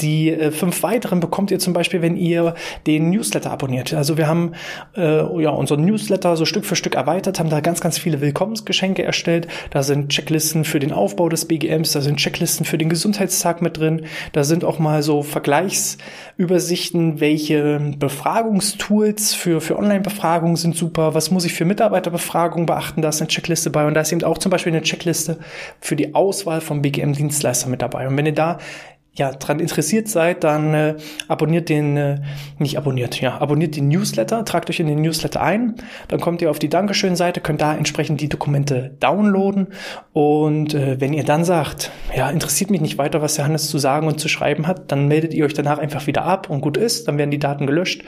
Die 0.01 0.31
äh, 0.31 0.51
fünf 0.51 0.83
weiteren 0.83 1.21
bekommt 1.21 1.51
ihr 1.51 1.59
zum 1.59 1.73
Beispiel, 1.73 2.03
wenn 2.03 2.17
ihr 2.17 2.55
den 2.87 3.11
Newsletter 3.11 3.51
abonniert. 3.51 3.93
Also 3.95 4.17
wir 4.17 4.29
haben 4.29 4.53
ja 4.97 5.51
unseren 5.51 5.85
Newsletter 5.85 6.37
so 6.37 6.45
Stück 6.45 6.65
für 6.65 6.77
Stück 6.77 6.95
erweitert, 6.95 7.39
haben 7.39 7.51
da 7.51 7.61
ganz, 7.61 7.81
ganz 7.81 7.99
viele 7.99 8.21
Willkommensgeschenke 8.21 9.03
erstellt. 9.03 9.47
Da 9.71 9.83
sind 9.83 10.09
Checklisten 10.09 10.65
für 10.65 10.79
den 10.79 10.93
Aufbau 10.93 11.29
des 11.29 11.45
BGMs, 11.45 11.93
da 11.93 12.01
sind 12.01 12.17
Checklisten 12.17 12.65
für 12.65 12.79
den 12.79 12.89
Gesundheitstag 12.89 13.63
mit 13.63 13.79
drin. 13.79 14.07
Da 14.33 14.45
sind 14.45 14.65
auch 14.65 14.79
mal 14.79 15.03
so 15.03 15.23
Vergleichsübersichten, 15.23 17.21
welche 17.21 17.95
Befragungstools 17.99 19.35
für, 19.35 19.61
für 19.61 19.79
Online-Befragungen 19.79 20.57
sind 20.57 20.77
super, 20.77 21.15
was 21.15 21.31
muss 21.31 21.45
ich 21.45 21.55
für 21.55 21.65
Mitarbeiterbefragungen 21.65 22.67
beachten, 22.67 23.03
da 23.03 23.09
ist 23.09 23.21
eine 23.21 23.29
Checkliste 23.29 23.71
bei 23.71 23.87
und 23.87 23.96
da 23.97 24.03
ist 24.03 24.13
eben 24.13 24.23
auch 24.25 24.39
zum 24.39 24.51
Beispiel 24.51 24.73
eine 24.73 24.83
Checkliste 24.83 25.39
für 25.81 25.97
die 25.97 26.15
Auswahl 26.15 26.61
von 26.61 26.83
BGM-Dienstleister 26.83 27.69
mit 27.69 27.83
dabei. 27.83 28.07
Und 28.07 28.17
wenn 28.17 28.27
ihr 28.27 28.35
da 28.35 28.59
ja, 29.17 29.33
dran 29.33 29.61
interessiert 29.61 30.09
seid, 30.09 30.45
dann 30.45 30.75
äh, 30.75 30.95
abonniert 31.27 31.69
den, 31.69 31.97
äh, 31.97 32.21
nicht 32.59 32.77
abonniert, 32.77 33.21
ja, 33.21 33.41
abonniert 33.41 33.77
den 33.77 33.89
Newsletter, 33.89 34.45
tragt 34.45 34.69
euch 34.69 34.81
in 34.81 34.87
den 34.87 35.01
Newsletter 35.01 35.41
ein, 35.41 35.75
dann 36.09 36.21
kommt 36.21 36.43
ihr 36.43 36.51
auf 36.51 36.59
die 36.59 36.69
Dankeschön-Seite, 36.69 37.41
könnt 37.41 37.61
da 37.61 37.75
entsprechend 37.75 38.21
die 38.21 38.29
Dokumente 38.29 38.95
downloaden. 39.01 39.69
Und 40.13 40.75
äh, 40.75 41.01
wenn 41.01 41.13
ihr 41.13 41.25
dann 41.25 41.45
sagt, 41.45 41.91
ja, 42.15 42.31
interessiert 42.31 42.71
mich 42.71 42.81
nicht 42.81 42.99
weiter, 42.99 43.23
was 43.23 43.35
der 43.35 43.47
Hannes 43.47 43.69
zu 43.69 43.79
sagen 43.79 44.07
und 44.07 44.21
zu 44.21 44.29
schreiben 44.29 44.67
hat, 44.67 44.93
dann 44.93 45.09
meldet 45.09 45.33
ihr 45.33 45.45
euch 45.45 45.55
danach 45.55 45.79
einfach 45.79 46.07
wieder 46.07 46.25
ab 46.25 46.51
und 46.51 46.61
gut 46.61 46.77
ist, 46.77 47.09
dann 47.09 47.17
werden 47.17 47.31
die 47.31 47.39
Daten 47.39 47.67
gelöscht. 47.67 48.03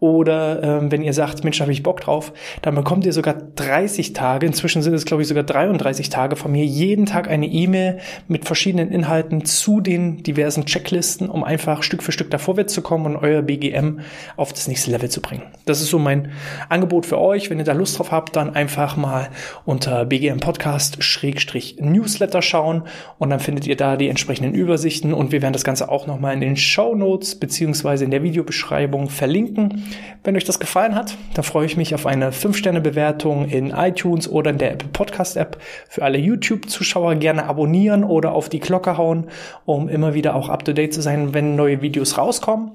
Oder 0.00 0.62
äh, 0.62 0.90
wenn 0.90 1.02
ihr 1.02 1.12
sagt, 1.12 1.44
Mensch, 1.44 1.60
habe 1.60 1.72
ich 1.72 1.82
Bock 1.82 2.00
drauf, 2.00 2.32
dann 2.62 2.74
bekommt 2.74 3.04
ihr 3.04 3.12
sogar 3.12 3.34
30 3.34 4.14
Tage, 4.14 4.46
inzwischen 4.46 4.82
sind 4.82 4.94
es 4.94 5.04
glaube 5.04 5.22
ich 5.22 5.28
sogar 5.28 5.44
33 5.44 6.08
Tage 6.08 6.36
von 6.36 6.52
mir, 6.52 6.64
jeden 6.64 7.06
Tag 7.06 7.28
eine 7.28 7.46
E-Mail 7.46 7.98
mit 8.28 8.44
verschiedenen 8.46 8.90
Inhalten 8.90 9.44
zu 9.44 9.80
den 9.80 10.22
diversen 10.22 10.53
diversen 10.54 10.66
Checklisten, 10.66 11.28
um 11.28 11.42
einfach 11.42 11.82
Stück 11.82 12.02
für 12.02 12.12
Stück 12.12 12.30
da 12.30 12.38
vorwärts 12.38 12.72
zu 12.72 12.82
kommen 12.82 13.06
und 13.06 13.16
euer 13.16 13.42
BGM 13.42 14.00
auf 14.36 14.52
das 14.52 14.68
nächste 14.68 14.90
Level 14.90 15.08
zu 15.08 15.20
bringen. 15.20 15.42
Das 15.64 15.80
ist 15.80 15.90
so 15.90 15.98
mein 15.98 16.30
Angebot 16.68 17.06
für 17.06 17.18
euch. 17.18 17.50
Wenn 17.50 17.58
ihr 17.58 17.64
da 17.64 17.72
Lust 17.72 17.98
drauf 17.98 18.12
habt, 18.12 18.36
dann 18.36 18.54
einfach 18.54 18.96
mal 18.96 19.28
unter 19.64 20.04
BGM 20.04 20.38
Podcast 20.38 21.02
Schrägstrich 21.02 21.76
Newsletter 21.80 22.42
schauen 22.42 22.84
und 23.18 23.30
dann 23.30 23.40
findet 23.40 23.66
ihr 23.66 23.76
da 23.76 23.96
die 23.96 24.08
entsprechenden 24.08 24.54
Übersichten 24.54 25.12
und 25.12 25.32
wir 25.32 25.42
werden 25.42 25.52
das 25.52 25.64
Ganze 25.64 25.88
auch 25.88 26.06
nochmal 26.06 26.34
in 26.34 26.40
den 26.40 26.56
Show 26.56 26.94
Notes 26.94 27.34
beziehungsweise 27.34 28.04
in 28.04 28.10
der 28.10 28.22
Videobeschreibung 28.22 29.08
verlinken. 29.08 29.84
Wenn 30.22 30.36
euch 30.36 30.44
das 30.44 30.60
gefallen 30.60 30.94
hat, 30.94 31.16
dann 31.34 31.44
freue 31.44 31.66
ich 31.66 31.76
mich 31.76 31.94
auf 31.94 32.06
eine 32.06 32.30
5-Sterne-Bewertung 32.30 33.48
in 33.48 33.70
iTunes 33.70 34.30
oder 34.30 34.50
in 34.50 34.58
der 34.58 34.72
Apple 34.72 34.88
Podcast 34.92 35.36
App. 35.36 35.58
Für 35.88 36.02
alle 36.02 36.18
YouTube-Zuschauer 36.18 37.16
gerne 37.16 37.46
abonnieren 37.46 38.04
oder 38.04 38.32
auf 38.32 38.48
die 38.48 38.60
Glocke 38.60 38.96
hauen, 38.96 39.26
um 39.64 39.88
immer 39.88 40.14
wieder 40.14 40.34
auch 40.34 40.43
auch 40.44 40.48
up 40.50 40.64
to 40.64 40.72
date 40.72 40.94
zu 40.94 41.02
sein, 41.02 41.34
wenn 41.34 41.56
neue 41.56 41.82
Videos 41.82 42.18
rauskommen. 42.18 42.72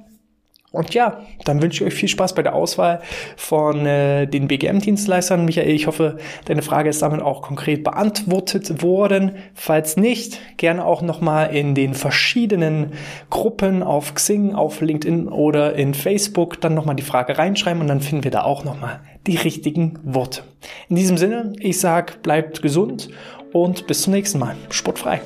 Und 0.71 0.93
ja, 0.93 1.21
dann 1.45 1.63
wünsche 1.63 1.84
ich 1.84 1.91
euch 1.91 1.97
viel 1.97 2.10
Spaß 2.10 2.36
bei 2.36 2.43
der 2.43 2.53
Auswahl 2.53 3.01
von 3.36 3.88
äh, 3.88 4.27
den 4.27 4.47
BGM-Dienstleistern. 4.47 5.43
Michael, 5.43 5.71
ich 5.71 5.88
hoffe, 5.88 6.17
deine 6.45 6.62
Frage 6.62 6.89
ist 6.89 7.01
damit 7.01 7.21
auch 7.21 7.41
konkret 7.41 7.84
beantwortet 7.84 8.84
worden. 8.84 9.32
Falls 9.55 9.97
nicht, 9.97 10.39
gerne 10.58 10.86
auch 10.86 11.01
nochmal 11.01 11.55
in 11.55 11.73
den 11.73 11.95
verschiedenen 11.95 12.91
Gruppen 13.32 13.82
auf 13.82 14.13
Xing, 14.13 14.53
auf 14.53 14.82
LinkedIn 14.82 15.27
oder 15.27 15.73
in 15.73 15.95
Facebook 15.95 16.62
dann 16.62 16.75
nochmal 16.75 16.95
die 16.95 17.03
Frage 17.03 17.39
reinschreiben 17.39 17.82
und 17.82 17.88
dann 17.88 18.01
finden 18.01 18.23
wir 18.23 18.32
da 18.32 18.43
auch 18.43 18.63
nochmal 18.63 18.99
die 19.25 19.38
richtigen 19.38 19.97
Worte. 20.03 20.43
In 20.88 20.95
diesem 20.95 21.17
Sinne, 21.17 21.53
ich 21.60 21.79
sag, 21.79 22.21
bleibt 22.21 22.62
gesund 22.62 23.10
und 23.53 23.88
bis 23.88 24.03
zum 24.03 24.13
nächsten 24.13 24.38
Mal. 24.38 24.55
Sportfrei. 24.69 25.21